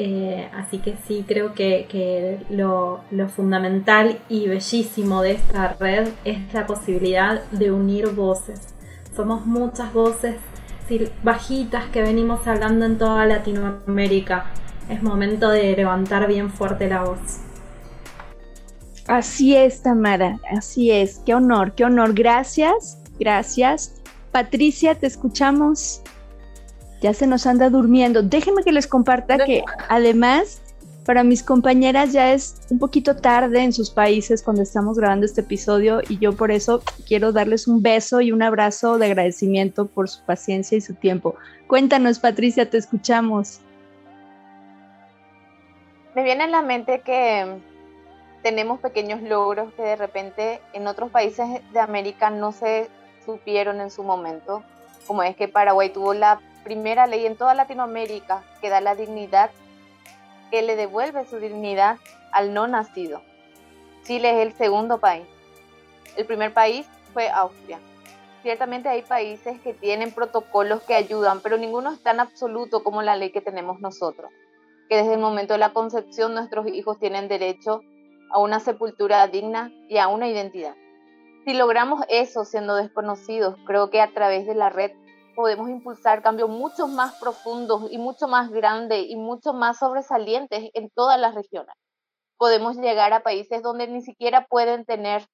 Eh, 0.00 0.48
así 0.54 0.78
que 0.78 0.96
sí, 1.06 1.24
creo 1.26 1.54
que, 1.54 2.38
lo, 2.50 3.02
fundamental 3.28 4.18
y 4.28 4.46
bellísimo 4.46 5.22
de 5.22 5.32
esta 5.32 5.74
red 5.80 6.08
es 6.24 6.54
la 6.54 6.66
posibilidad 6.66 7.42
de 7.50 7.72
unir 7.72 8.10
voces. 8.10 8.74
Somos 9.16 9.44
muchas 9.44 9.92
voces 9.92 10.36
bajitas 11.22 11.86
que 11.86 12.02
venimos 12.02 12.46
hablando 12.46 12.84
en 12.84 12.98
toda 12.98 13.24
Latinoamérica. 13.26 14.46
Es 14.88 15.02
momento 15.02 15.50
de 15.50 15.76
levantar 15.76 16.26
bien 16.26 16.50
fuerte 16.50 16.88
la 16.88 17.04
voz. 17.04 17.18
Así 19.06 19.56
es, 19.56 19.82
Tamara, 19.82 20.38
así 20.50 20.90
es. 20.90 21.20
Qué 21.24 21.34
honor, 21.34 21.72
qué 21.72 21.84
honor. 21.84 22.14
Gracias, 22.14 22.98
gracias. 23.18 24.02
Patricia, 24.32 24.94
te 24.94 25.06
escuchamos 25.06 26.02
ya 27.00 27.14
se 27.14 27.26
nos 27.26 27.46
anda 27.46 27.70
durmiendo. 27.70 28.22
Déjenme 28.22 28.62
que 28.62 28.72
les 28.72 28.86
comparta 28.86 29.38
que 29.38 29.62
además 29.88 30.60
para 31.08 31.24
mis 31.24 31.42
compañeras 31.42 32.12
ya 32.12 32.34
es 32.34 32.60
un 32.68 32.78
poquito 32.78 33.16
tarde 33.16 33.62
en 33.62 33.72
sus 33.72 33.90
países 33.90 34.42
cuando 34.42 34.60
estamos 34.60 34.98
grabando 34.98 35.24
este 35.24 35.40
episodio 35.40 36.02
y 36.06 36.18
yo 36.18 36.36
por 36.36 36.50
eso 36.50 36.82
quiero 37.06 37.32
darles 37.32 37.66
un 37.66 37.80
beso 37.80 38.20
y 38.20 38.30
un 38.30 38.42
abrazo 38.42 38.98
de 38.98 39.06
agradecimiento 39.06 39.86
por 39.86 40.10
su 40.10 40.22
paciencia 40.26 40.76
y 40.76 40.82
su 40.82 40.92
tiempo. 40.92 41.34
Cuéntanos, 41.66 42.18
Patricia, 42.18 42.68
te 42.68 42.76
escuchamos. 42.76 43.62
Me 46.14 46.22
viene 46.24 46.44
en 46.44 46.50
la 46.50 46.60
mente 46.60 47.00
que 47.00 47.56
tenemos 48.42 48.78
pequeños 48.80 49.22
logros 49.22 49.72
que 49.72 49.82
de 49.84 49.96
repente 49.96 50.60
en 50.74 50.86
otros 50.86 51.10
países 51.10 51.46
de 51.72 51.80
América 51.80 52.28
no 52.28 52.52
se 52.52 52.90
supieron 53.24 53.80
en 53.80 53.90
su 53.90 54.02
momento, 54.02 54.62
como 55.06 55.22
es 55.22 55.36
que 55.36 55.48
Paraguay 55.48 55.88
tuvo 55.88 56.12
la 56.12 56.38
primera 56.64 57.06
ley 57.06 57.24
en 57.24 57.34
toda 57.34 57.54
Latinoamérica 57.54 58.44
que 58.60 58.68
da 58.68 58.82
la 58.82 58.94
dignidad, 58.94 59.48
que 60.50 60.62
le 60.62 60.76
devuelve 60.76 61.24
su 61.26 61.38
dignidad 61.38 61.98
al 62.32 62.54
no 62.54 62.66
nacido. 62.66 63.22
Chile 64.04 64.30
es 64.30 64.46
el 64.46 64.52
segundo 64.54 64.98
país. 64.98 65.26
El 66.16 66.26
primer 66.26 66.52
país 66.52 66.86
fue 67.12 67.28
Austria. 67.28 67.78
Ciertamente 68.42 68.88
hay 68.88 69.02
países 69.02 69.60
que 69.60 69.74
tienen 69.74 70.12
protocolos 70.12 70.82
que 70.82 70.94
ayudan, 70.94 71.40
pero 71.40 71.58
ninguno 71.58 71.90
es 71.90 72.02
tan 72.02 72.20
absoluto 72.20 72.84
como 72.84 73.02
la 73.02 73.16
ley 73.16 73.30
que 73.30 73.40
tenemos 73.40 73.80
nosotros, 73.80 74.30
que 74.88 74.96
desde 74.96 75.14
el 75.14 75.20
momento 75.20 75.54
de 75.54 75.58
la 75.58 75.72
concepción 75.72 76.34
nuestros 76.34 76.66
hijos 76.68 76.98
tienen 76.98 77.28
derecho 77.28 77.82
a 78.30 78.38
una 78.38 78.60
sepultura 78.60 79.26
digna 79.26 79.72
y 79.88 79.98
a 79.98 80.08
una 80.08 80.28
identidad. 80.28 80.74
Si 81.44 81.54
logramos 81.54 82.04
eso 82.08 82.44
siendo 82.44 82.76
desconocidos, 82.76 83.56
creo 83.66 83.90
que 83.90 84.00
a 84.00 84.12
través 84.12 84.46
de 84.46 84.54
la 84.54 84.70
red 84.70 84.92
podemos 85.38 85.70
impulsar 85.70 86.20
cambios 86.20 86.50
mucho 86.50 86.88
más 86.88 87.14
profundos 87.14 87.92
y 87.92 87.98
mucho 87.98 88.26
más 88.26 88.50
grandes 88.50 89.04
y 89.08 89.14
mucho 89.14 89.52
más 89.52 89.78
sobresalientes 89.78 90.68
en 90.74 90.90
todas 90.90 91.16
las 91.20 91.36
regiones. 91.36 91.76
Podemos 92.38 92.76
llegar 92.76 93.12
a 93.12 93.22
países 93.22 93.62
donde 93.62 93.86
ni 93.86 94.02
siquiera 94.02 94.48
pueden 94.50 94.84
tener 94.84 95.24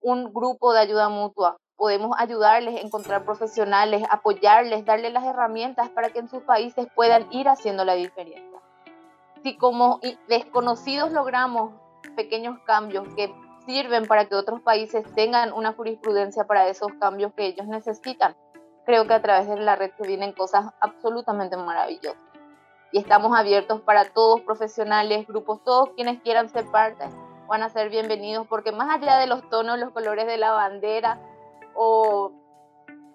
un 0.00 0.32
grupo 0.32 0.72
de 0.72 0.80
ayuda 0.80 1.10
mutua. 1.10 1.58
Podemos 1.76 2.16
ayudarles 2.18 2.82
encontrar 2.82 3.26
profesionales, 3.26 4.04
apoyarles, 4.08 4.86
darles 4.86 5.12
las 5.12 5.24
herramientas 5.24 5.90
para 5.90 6.08
que 6.08 6.20
en 6.20 6.30
sus 6.30 6.42
países 6.42 6.86
puedan 6.94 7.30
ir 7.30 7.46
haciendo 7.46 7.84
la 7.84 7.92
diferencia. 7.92 8.62
Si 9.42 9.58
como 9.58 10.00
desconocidos 10.28 11.12
logramos 11.12 11.74
pequeños 12.16 12.58
cambios 12.60 13.06
que 13.14 13.34
sirven 13.66 14.06
para 14.06 14.24
que 14.30 14.34
otros 14.34 14.62
países 14.62 15.04
tengan 15.14 15.52
una 15.52 15.74
jurisprudencia 15.74 16.44
para 16.44 16.68
esos 16.68 16.90
cambios 16.98 17.34
que 17.34 17.44
ellos 17.48 17.66
necesitan, 17.66 18.34
creo 18.86 19.06
que 19.06 19.14
a 19.14 19.20
través 19.20 19.48
de 19.48 19.56
la 19.56 19.76
red 19.76 19.90
se 19.98 20.06
vienen 20.06 20.32
cosas 20.32 20.66
absolutamente 20.80 21.56
maravillosas. 21.56 22.16
Y 22.92 22.98
estamos 22.98 23.36
abiertos 23.36 23.80
para 23.80 24.04
todos, 24.04 24.40
profesionales, 24.42 25.26
grupos, 25.26 25.62
todos 25.64 25.90
quienes 25.96 26.22
quieran 26.22 26.48
ser 26.48 26.70
parte, 26.70 27.04
van 27.48 27.62
a 27.62 27.68
ser 27.68 27.90
bienvenidos, 27.90 28.46
porque 28.46 28.70
más 28.70 28.94
allá 28.94 29.18
de 29.18 29.26
los 29.26 29.46
tonos, 29.50 29.78
los 29.78 29.90
colores 29.90 30.26
de 30.26 30.38
la 30.38 30.52
bandera 30.52 31.20
o, 31.74 32.32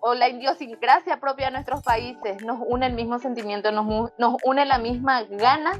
o 0.01 0.13
la 0.13 0.27
idiosincrasia 0.27 1.21
propia 1.21 1.47
de 1.47 1.53
nuestros 1.53 1.81
países, 1.81 2.43
nos 2.43 2.59
une 2.67 2.85
el 2.85 2.93
mismo 2.93 3.17
sentimiento, 3.17 3.71
nos, 3.71 4.11
nos 4.17 4.35
une 4.43 4.65
la 4.65 4.77
misma 4.77 5.23
gana 5.23 5.71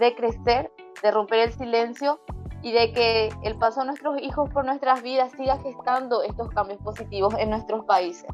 de 0.00 0.14
crecer, 0.14 0.72
de 1.02 1.10
romper 1.10 1.40
el 1.40 1.52
silencio 1.52 2.18
y 2.62 2.72
de 2.72 2.92
que 2.92 3.28
el 3.42 3.58
paso 3.58 3.80
de 3.80 3.86
nuestros 3.86 4.20
hijos 4.22 4.48
por 4.50 4.64
nuestras 4.64 5.02
vidas 5.02 5.32
siga 5.32 5.58
gestando 5.58 6.22
estos 6.22 6.48
cambios 6.48 6.80
positivos 6.82 7.34
en 7.38 7.50
nuestros 7.50 7.84
países. 7.84 8.28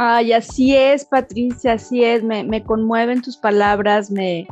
Ay, 0.00 0.32
así 0.32 0.76
es, 0.76 1.04
Patricia, 1.04 1.72
así 1.72 2.04
es, 2.04 2.22
me, 2.22 2.62
conmueven 2.62 3.20
tus 3.20 3.36
palabras, 3.36 4.12
me... 4.12 4.46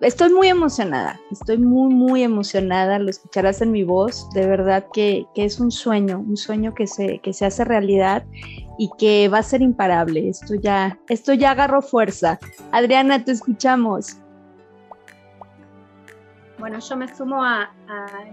Estoy 0.00 0.32
muy 0.32 0.48
emocionada, 0.48 1.16
estoy 1.30 1.58
muy, 1.58 1.94
muy 1.94 2.24
emocionada, 2.24 2.98
lo 2.98 3.08
escucharás 3.08 3.62
en 3.62 3.70
mi 3.70 3.84
voz, 3.84 4.28
de 4.30 4.48
verdad 4.48 4.84
que, 4.92 5.26
es 5.36 5.60
un 5.60 5.70
sueño, 5.70 6.18
un 6.18 6.36
sueño 6.36 6.74
que 6.74 6.88
se, 6.88 7.20
que 7.20 7.32
se 7.32 7.46
hace 7.46 7.64
realidad 7.64 8.24
y 8.78 8.90
que 8.98 9.28
va 9.28 9.38
a 9.38 9.42
ser 9.44 9.62
imparable, 9.62 10.28
esto 10.28 10.56
ya, 10.56 10.98
esto 11.08 11.34
ya 11.34 11.52
agarró 11.52 11.82
fuerza. 11.82 12.40
Adriana, 12.72 13.24
te 13.24 13.30
escuchamos. 13.30 14.16
Bueno, 16.58 16.80
yo 16.80 16.96
me 16.96 17.14
sumo 17.14 17.44
a, 17.44 17.70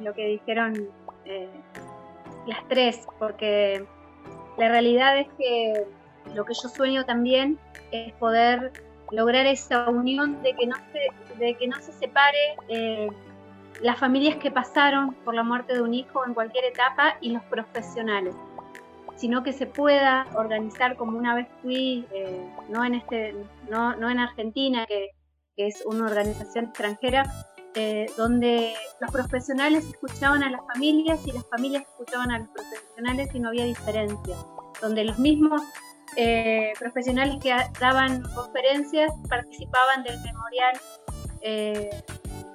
lo 0.02 0.12
que 0.16 0.26
dijeron 0.26 0.74
eh, 1.26 1.50
las 2.48 2.68
tres, 2.68 3.08
porque 3.20 3.86
la 4.58 4.70
realidad 4.70 5.20
es 5.20 5.28
que 5.38 5.86
lo 6.36 6.46
que 6.46 6.54
yo 6.54 6.70
sueño 6.70 7.06
también 7.06 7.60
es 7.92 8.14
poder 8.14 8.72
lograr 9.12 9.46
esa 9.46 9.90
unión 9.90 10.42
de 10.44 10.54
que 10.56 10.68
no 10.68 10.76
se, 10.92 11.36
de 11.38 11.56
que 11.56 11.68
no 11.68 11.78
se 11.82 11.92
separe 11.94 12.58
eh, 12.68 13.10
las 13.82 14.00
familias 14.00 14.38
que 14.38 14.52
pasaron 14.52 15.14
por 15.26 15.36
la 15.36 15.44
muerte 15.44 15.74
de 15.74 15.82
un 15.82 15.94
hijo 15.94 16.26
en 16.26 16.34
cualquier 16.34 16.66
etapa 16.66 17.18
y 17.22 17.32
los 17.32 17.44
profesionales, 17.44 18.36
sino 19.16 19.44
que 19.44 19.54
se 19.54 19.66
pueda 19.66 20.28
organizar 20.36 20.96
como 20.98 21.18
una 21.18 21.36
vez 21.36 21.48
fui, 21.62 22.06
eh, 22.12 22.50
no, 22.70 22.84
en 22.84 22.96
este, 22.96 23.36
no, 23.70 23.96
no 23.96 24.10
en 24.10 24.20
Argentina, 24.20 24.86
que, 24.86 25.12
que, 25.56 25.68
es 25.68 25.84
una 25.86 26.06
organización 26.06 26.66
extranjera, 26.66 27.24
eh, 27.76 28.08
donde 28.18 28.74
los 29.00 29.12
profesionales 29.12 29.86
escuchaban 29.88 30.44
a 30.44 30.50
las 30.50 30.62
familias 30.74 31.26
y 31.28 31.32
las 31.32 31.46
familias 31.48 31.84
escuchaban 31.84 32.32
a 32.32 32.40
los 32.40 32.48
profesionales 32.50 33.30
y 33.34 33.40
no 33.40 33.50
había 33.50 33.66
diferencia, 33.66 34.36
donde 34.82 35.04
los 35.04 35.20
mismos 35.20 35.62
eh, 36.20 36.74
profesionales 36.80 37.38
que 37.42 37.56
daban 37.80 38.24
conferencias 38.34 39.14
participaban 39.30 40.04
del 40.04 40.20
memorial 40.22 40.80
eh, 41.42 41.90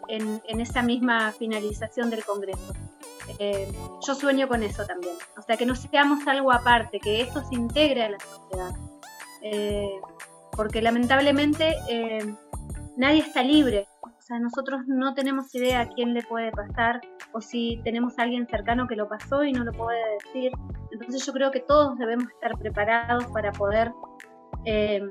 en, 0.08 0.60
esa 0.60 0.82
misma 0.82 1.30
finalización 1.30 2.10
del 2.10 2.24
Congreso. 2.24 2.74
Eh, 3.38 3.72
yo 4.04 4.14
sueño 4.16 4.48
con 4.48 4.64
eso 4.64 4.84
también, 4.84 5.14
o 5.38 5.42
sea, 5.42 5.56
que 5.56 5.64
no 5.64 5.76
seamos 5.76 6.26
algo 6.26 6.52
aparte, 6.52 6.98
que 6.98 7.20
esto 7.20 7.40
se 7.44 7.54
integre 7.54 8.02
a 8.02 8.10
la 8.10 8.18
sociedad, 8.18 8.74
porque 10.56 10.82
lamentablemente 10.82 11.76
nadie 12.96 13.20
está 13.20 13.44
libre, 13.44 13.86
o 14.02 14.22
sea, 14.22 14.38
nosotros 14.40 14.82
no 14.86 15.14
tenemos 15.14 15.54
idea 15.54 15.80
a 15.80 15.88
quién 15.88 16.14
le 16.14 16.22
puede 16.22 16.50
pasar 16.50 17.00
o 17.32 17.40
si 17.40 17.80
tenemos 17.84 18.18
a 18.18 18.22
alguien 18.22 18.46
cercano 18.46 18.86
que 18.86 18.96
lo 18.96 19.08
pasó 19.08 19.44
y 19.44 19.52
no 19.52 19.64
lo 19.64 19.72
puede 19.72 20.00
decir. 20.24 20.52
Entonces 20.92 21.24
yo 21.24 21.32
creo 21.32 21.50
que 21.50 21.60
todos 21.60 21.98
debemos 21.98 22.28
estar 22.30 22.56
preparados 22.58 23.24
para 23.26 23.50
poder 23.52 23.92
eh, 24.64 25.02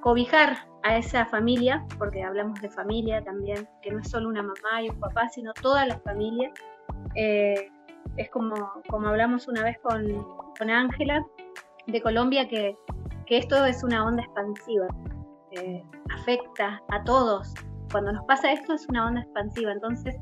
cobijar 0.00 0.66
a 0.82 0.96
esa 0.96 1.26
familia, 1.26 1.84
porque 1.98 2.22
hablamos 2.22 2.60
de 2.60 2.70
familia 2.70 3.22
también, 3.22 3.68
que 3.82 3.90
no 3.90 4.00
es 4.00 4.08
solo 4.08 4.28
una 4.28 4.42
mamá 4.42 4.82
y 4.82 4.88
un 4.88 4.98
papá, 4.98 5.28
sino 5.28 5.52
toda 5.54 5.86
la 5.86 5.98
familia. 6.00 6.50
Eh, 7.14 7.70
es 8.16 8.30
como, 8.30 8.72
como 8.88 9.08
hablamos 9.08 9.48
una 9.48 9.62
vez 9.62 9.78
con 9.80 10.70
Ángela 10.70 11.24
de 11.86 12.00
Colombia, 12.00 12.48
que, 12.48 12.76
que, 13.26 13.38
esto 13.38 13.64
es 13.64 13.82
una 13.84 14.04
onda 14.04 14.22
expansiva, 14.22 14.86
eh, 15.52 15.84
afecta 16.10 16.82
a 16.88 17.04
todos, 17.04 17.54
cuando 17.90 18.12
nos 18.12 18.24
pasa 18.24 18.52
esto 18.52 18.74
es 18.74 18.86
una 18.88 19.06
onda 19.06 19.22
expansiva. 19.22 19.72
Entonces, 19.72 20.16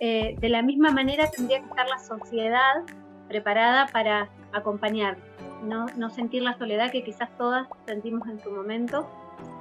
eh, 0.00 0.34
de 0.38 0.48
la 0.48 0.62
misma 0.62 0.90
manera 0.90 1.30
tendría 1.30 1.60
que 1.60 1.66
estar 1.66 1.88
la 1.88 1.98
sociedad 1.98 2.82
preparada 3.28 3.86
para 3.86 4.30
acompañar, 4.52 5.16
no, 5.62 5.86
no 5.96 6.10
sentir 6.10 6.42
la 6.42 6.56
soledad 6.58 6.90
que 6.90 7.04
quizás 7.04 7.30
todas 7.36 7.66
sentimos 7.86 8.28
en 8.28 8.40
su 8.40 8.50
momento 8.50 9.08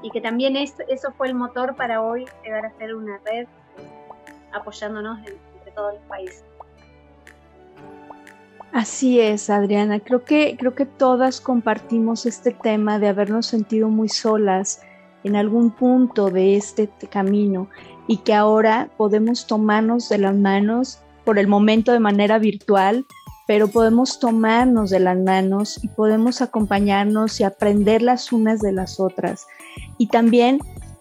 y 0.01 0.11
que 0.11 0.21
también 0.21 0.55
eso 0.55 1.11
fue 1.17 1.27
el 1.27 1.35
motor 1.35 1.75
para 1.75 2.01
hoy 2.01 2.25
llegar 2.43 2.65
a 2.65 2.77
ser 2.77 2.95
una 2.95 3.19
red 3.25 3.47
apoyándonos 4.53 5.19
entre 5.19 5.71
todos 5.71 5.93
los 5.95 6.03
países. 6.03 6.43
Así 8.71 9.19
es, 9.19 9.49
Adriana. 9.49 9.99
Creo 9.99 10.23
que, 10.23 10.55
creo 10.57 10.75
que 10.75 10.85
todas 10.85 11.41
compartimos 11.41 12.25
este 12.25 12.51
tema 12.51 12.99
de 12.99 13.07
habernos 13.07 13.47
sentido 13.47 13.89
muy 13.89 14.09
solas 14.09 14.81
en 15.23 15.35
algún 15.35 15.71
punto 15.71 16.29
de 16.29 16.55
este 16.55 16.87
camino 17.09 17.67
y 18.07 18.17
que 18.17 18.33
ahora 18.33 18.89
podemos 18.95 19.47
tomarnos 19.47 20.09
de 20.09 20.19
las 20.19 20.35
manos 20.35 20.99
por 21.25 21.39
el 21.39 21.47
momento 21.47 21.91
de 21.91 21.99
manera 21.99 22.39
virtual, 22.39 23.05
pero 23.49 23.67
podemos 23.67 24.19
tomarnos 24.19 24.91
de 24.91 24.99
las 24.99 25.17
manos 25.17 25.83
y 25.83 25.87
podemos 25.87 26.39
acompañarnos 26.39 27.39
y 27.39 27.43
aprender 27.43 28.03
las 28.03 28.31
unas 28.31 28.59
de 28.59 28.71
las 28.71 28.99
otras. 28.99 29.47
Y 29.97 30.05
también 30.05 30.59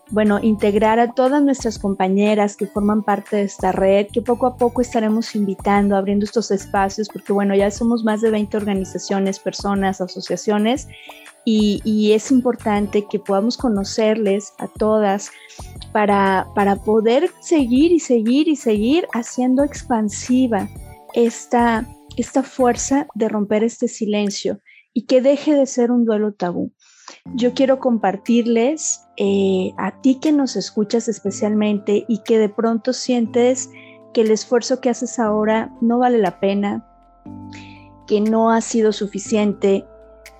bueno, 0.08 0.38
integrar 0.40 0.98
a 0.98 1.12
todas 1.12 1.42
nuestras 1.42 1.78
compañeras 1.78 2.56
que 2.56 2.66
forman 2.66 3.02
parte 3.02 3.36
de 3.36 3.42
esta 3.42 3.70
red, 3.70 4.06
que 4.10 4.22
poco 4.22 4.46
a 4.46 4.56
poco 4.56 4.80
estaremos 4.80 5.36
invitando, 5.36 5.94
abriendo 5.94 6.24
estos 6.24 6.50
espacios, 6.50 7.10
porque 7.10 7.34
bueno, 7.34 7.54
ya 7.54 7.70
somos 7.70 8.02
más 8.02 8.22
de 8.22 8.30
20 8.30 8.56
organizaciones, 8.56 9.38
personas, 9.38 10.00
asociaciones, 10.00 10.88
y, 11.44 12.12
es 12.12 12.30
importante 12.30 13.04
que 13.10 13.18
podamos 13.18 13.58
conocerles 13.58 14.54
a 14.58 14.68
todas 14.68 15.30
para, 15.92 16.46
para 16.54 16.76
poder 16.76 17.30
seguir 17.40 17.92
y 17.92 18.00
seguir 18.00 18.48
y 18.48 18.56
seguir 18.56 19.06
haciendo 19.12 19.64
expansiva 19.64 20.66
esta, 21.14 21.86
esta 22.22 22.42
fuerza 22.42 23.06
de 23.14 23.28
romper 23.28 23.64
este 23.64 23.88
silencio 23.88 24.60
y 24.92 25.06
que 25.06 25.20
deje 25.20 25.54
de 25.54 25.66
ser 25.66 25.90
un 25.90 26.04
duelo 26.04 26.32
tabú 26.32 26.72
yo 27.34 27.54
quiero 27.54 27.78
compartirles 27.78 29.06
eh, 29.16 29.72
a 29.76 30.00
ti 30.00 30.18
que 30.20 30.32
nos 30.32 30.56
escuchas 30.56 31.08
especialmente 31.08 32.04
y 32.08 32.22
que 32.22 32.38
de 32.38 32.48
pronto 32.48 32.92
sientes 32.92 33.70
que 34.12 34.22
el 34.22 34.30
esfuerzo 34.30 34.80
que 34.80 34.90
haces 34.90 35.18
ahora 35.18 35.72
no 35.80 35.98
vale 35.98 36.18
la 36.18 36.40
pena, 36.40 36.86
que 38.06 38.20
no 38.20 38.50
ha 38.50 38.60
sido 38.60 38.92
suficiente, 38.92 39.84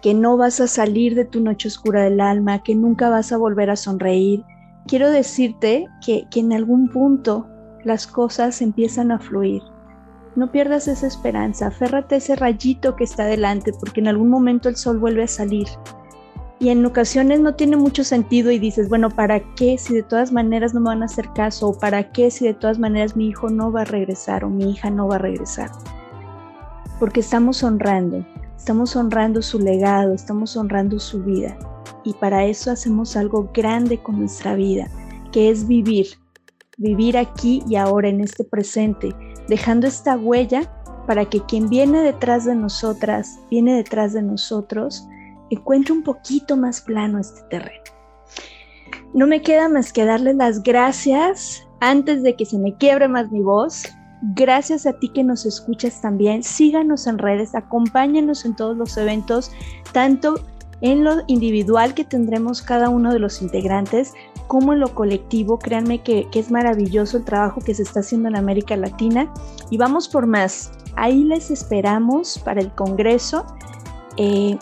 que 0.03 0.15
no 0.15 0.37
vas 0.37 0.61
a 0.61 0.67
salir 0.67 1.15
de 1.15 1.25
tu 1.25 1.41
noche 1.41 1.69
oscura 1.69 2.05
del 2.05 2.21
alma, 2.21 2.63
que 2.63 2.75
nunca 2.75 3.11
vas 3.11 3.33
a 3.33 3.37
volver 3.37 3.71
a 3.71 3.77
sonreír. 3.77 4.45
Quiero 4.87 5.11
decirte 5.11 5.87
que, 6.05 6.27
que 6.31 6.41
en 6.41 6.53
algún 6.53 6.89
punto 6.89 7.47
las 7.85 8.07
cosas 8.07 8.63
empiezan 8.63 9.13
a 9.13 9.19
fluir. 9.19 9.63
No 10.39 10.53
pierdas 10.53 10.87
esa 10.87 11.09
esperanza, 11.09 11.67
aférrate 11.67 12.15
a 12.15 12.19
ese 12.19 12.37
rayito 12.37 12.95
que 12.95 13.03
está 13.03 13.25
delante, 13.25 13.73
porque 13.73 13.99
en 13.99 14.07
algún 14.07 14.31
momento 14.31 14.69
el 14.69 14.77
sol 14.77 15.01
vuelve 15.01 15.25
a 15.25 15.27
salir 15.27 15.67
y 16.61 16.69
en 16.69 16.87
ocasiones 16.87 17.41
no 17.41 17.57
tiene 17.57 17.77
mucho 17.77 18.05
sentido 18.05 18.53
y 18.53 18.61
dices, 18.61 18.89
bueno, 18.89 19.11
¿para 19.11 19.41
qué 19.57 19.77
si 19.79 19.95
de 19.95 20.05
todas 20.05 20.31
maneras 20.31 20.75
no 20.75 20.81
me 20.81 20.91
van 20.91 21.03
a 21.03 21.07
hacer 21.07 21.29
caso? 21.33 21.71
¿O 21.71 21.77
para 21.77 22.13
qué 22.13 22.31
si 22.31 22.47
de 22.47 22.55
todas 22.55 22.79
maneras 22.79 23.17
mi 23.17 23.27
hijo 23.27 23.51
no 23.51 23.73
va 23.73 23.81
a 23.81 23.85
regresar 23.85 24.45
o 24.45 24.49
mi 24.49 24.71
hija 24.71 24.91
no 24.91 25.09
va 25.09 25.17
a 25.17 25.19
regresar? 25.19 25.73
Porque 27.01 27.19
estamos 27.19 27.65
honrando, 27.65 28.25
estamos 28.57 28.95
honrando 28.95 29.43
su 29.43 29.59
legado, 29.59 30.15
estamos 30.15 30.57
honrando 30.57 31.01
su 31.01 31.21
vida. 31.25 31.59
Y 32.05 32.13
para 32.15 32.45
eso 32.45 32.71
hacemos 32.71 33.17
algo 33.17 33.51
grande 33.53 33.99
con 33.99 34.21
nuestra 34.21 34.55
vida, 34.55 34.89
que 35.33 35.51
es 35.51 35.67
vivir, 35.67 36.07
vivir 36.77 37.19
aquí 37.19 37.65
y 37.69 37.75
ahora 37.75 38.09
en 38.09 38.21
este 38.21 38.45
presente, 38.45 39.15
dejando 39.49 39.87
esta 39.87 40.17
huella 40.17 40.63
para 41.07 41.25
que 41.25 41.41
quien 41.41 41.69
viene 41.69 42.03
detrás 42.03 42.45
de 42.45 42.55
nosotras, 42.55 43.39
viene 43.51 43.75
detrás 43.75 44.13
de 44.13 44.23
nosotros, 44.23 45.09
encuentre 45.51 45.95
un 45.95 46.03
poquito 46.03 46.57
más 46.57 46.83
plano 46.83 47.19
este 47.19 47.41
terreno. 47.49 47.83
No 49.15 49.27
me 49.27 49.41
queda 49.41 49.69
más 49.69 49.93
que 49.93 50.05
darles 50.05 50.37
las 50.37 50.63
gracias 50.63 51.67
antes 51.81 52.23
de 52.23 52.37
que 52.37 52.45
se 52.45 52.59
me 52.59 52.77
quiebre 52.77 53.09
más 53.09 53.31
mi 53.31 53.41
voz. 53.41 53.85
Gracias 54.35 54.85
a 54.85 54.93
ti 54.99 55.09
que 55.09 55.25
nos 55.25 55.47
escuchas 55.47 56.01
también. 56.03 56.43
Síganos 56.43 57.07
en 57.07 57.19
redes, 57.19 57.55
acompáñenos 57.55 58.45
en 58.45 58.55
todos 58.55 58.77
los 58.77 58.97
eventos, 58.99 59.51
tanto 59.93 60.35
en 60.81 61.05
lo 61.05 61.23
individual 61.27 61.95
que 61.95 62.05
tendremos 62.05 62.63
cada 62.63 62.89
uno 62.89 63.13
de 63.13 63.19
los 63.19 63.43
integrantes, 63.43 64.13
como 64.49 64.73
en 64.73 64.81
lo 64.81 64.95
colectivo. 64.95 65.59
Créanme 65.59 66.03
que, 66.03 66.27
es 66.33 66.51
maravilloso 66.51 67.19
el 67.19 67.25
trabajo 67.25 67.61
que 67.61 67.75
se 67.75 67.83
está 67.83 68.01
haciendo 68.01 68.29
en 68.29 68.37
América 68.37 68.77
Latina. 68.77 69.33
Y 69.71 69.77
vamos 69.77 70.09
por 70.09 70.27
más. 70.27 70.73
Ahí 70.97 71.23
les 71.23 71.51
esperamos 71.53 72.41
para 72.45 72.61
el 72.61 72.75
Congreso. 72.75 73.47
Eh, 74.17 74.59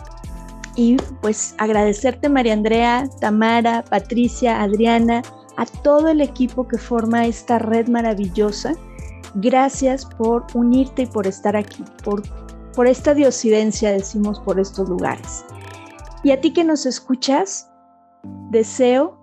y 0.75 0.97
pues 1.23 1.55
agradecerte 1.57 2.29
María 2.29 2.53
Andrea, 2.53 3.09
Tamara, 3.21 3.83
Patricia, 3.89 4.63
Adriana, 4.63 5.23
a 5.57 5.65
todo 5.65 6.09
el 6.09 6.21
equipo 6.21 6.69
que 6.69 6.77
forma 6.77 7.27
esta 7.27 7.59
red 7.59 7.89
maravillosa. 7.89 8.75
Gracias 9.37 10.05
por 10.05 10.45
unirte 10.53 11.03
y 11.03 11.07
por 11.07 11.27
estar 11.27 11.57
aquí, 11.57 11.83
por, 12.05 12.23
por 12.75 12.87
esta 12.87 13.15
diosidencia, 13.15 13.91
decimos, 13.91 14.41
por 14.41 14.61
estos 14.61 14.89
lugares. 14.89 15.47
Y 16.23 16.33
a 16.33 16.41
ti 16.41 16.53
que 16.53 16.65
nos 16.65 16.85
escuchas, 16.85 17.71
deseo 18.51 19.19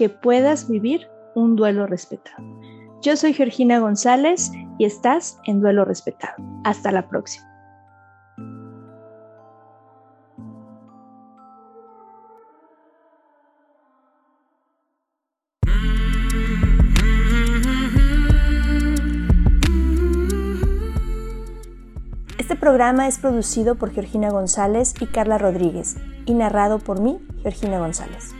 que 0.00 0.08
puedas 0.08 0.66
vivir 0.66 1.10
un 1.34 1.56
duelo 1.56 1.86
respetado. 1.86 2.42
Yo 3.02 3.18
soy 3.18 3.34
Georgina 3.34 3.80
González 3.80 4.50
y 4.78 4.86
estás 4.86 5.38
en 5.44 5.60
Duelo 5.60 5.84
Respetado. 5.84 6.42
Hasta 6.64 6.90
la 6.90 7.06
próxima. 7.06 7.46
Este 22.38 22.56
programa 22.56 23.06
es 23.06 23.18
producido 23.18 23.74
por 23.74 23.90
Georgina 23.92 24.30
González 24.30 24.94
y 24.98 25.08
Carla 25.08 25.36
Rodríguez 25.36 25.98
y 26.24 26.32
narrado 26.32 26.78
por 26.78 27.02
mí, 27.02 27.18
Georgina 27.42 27.78
González. 27.78 28.39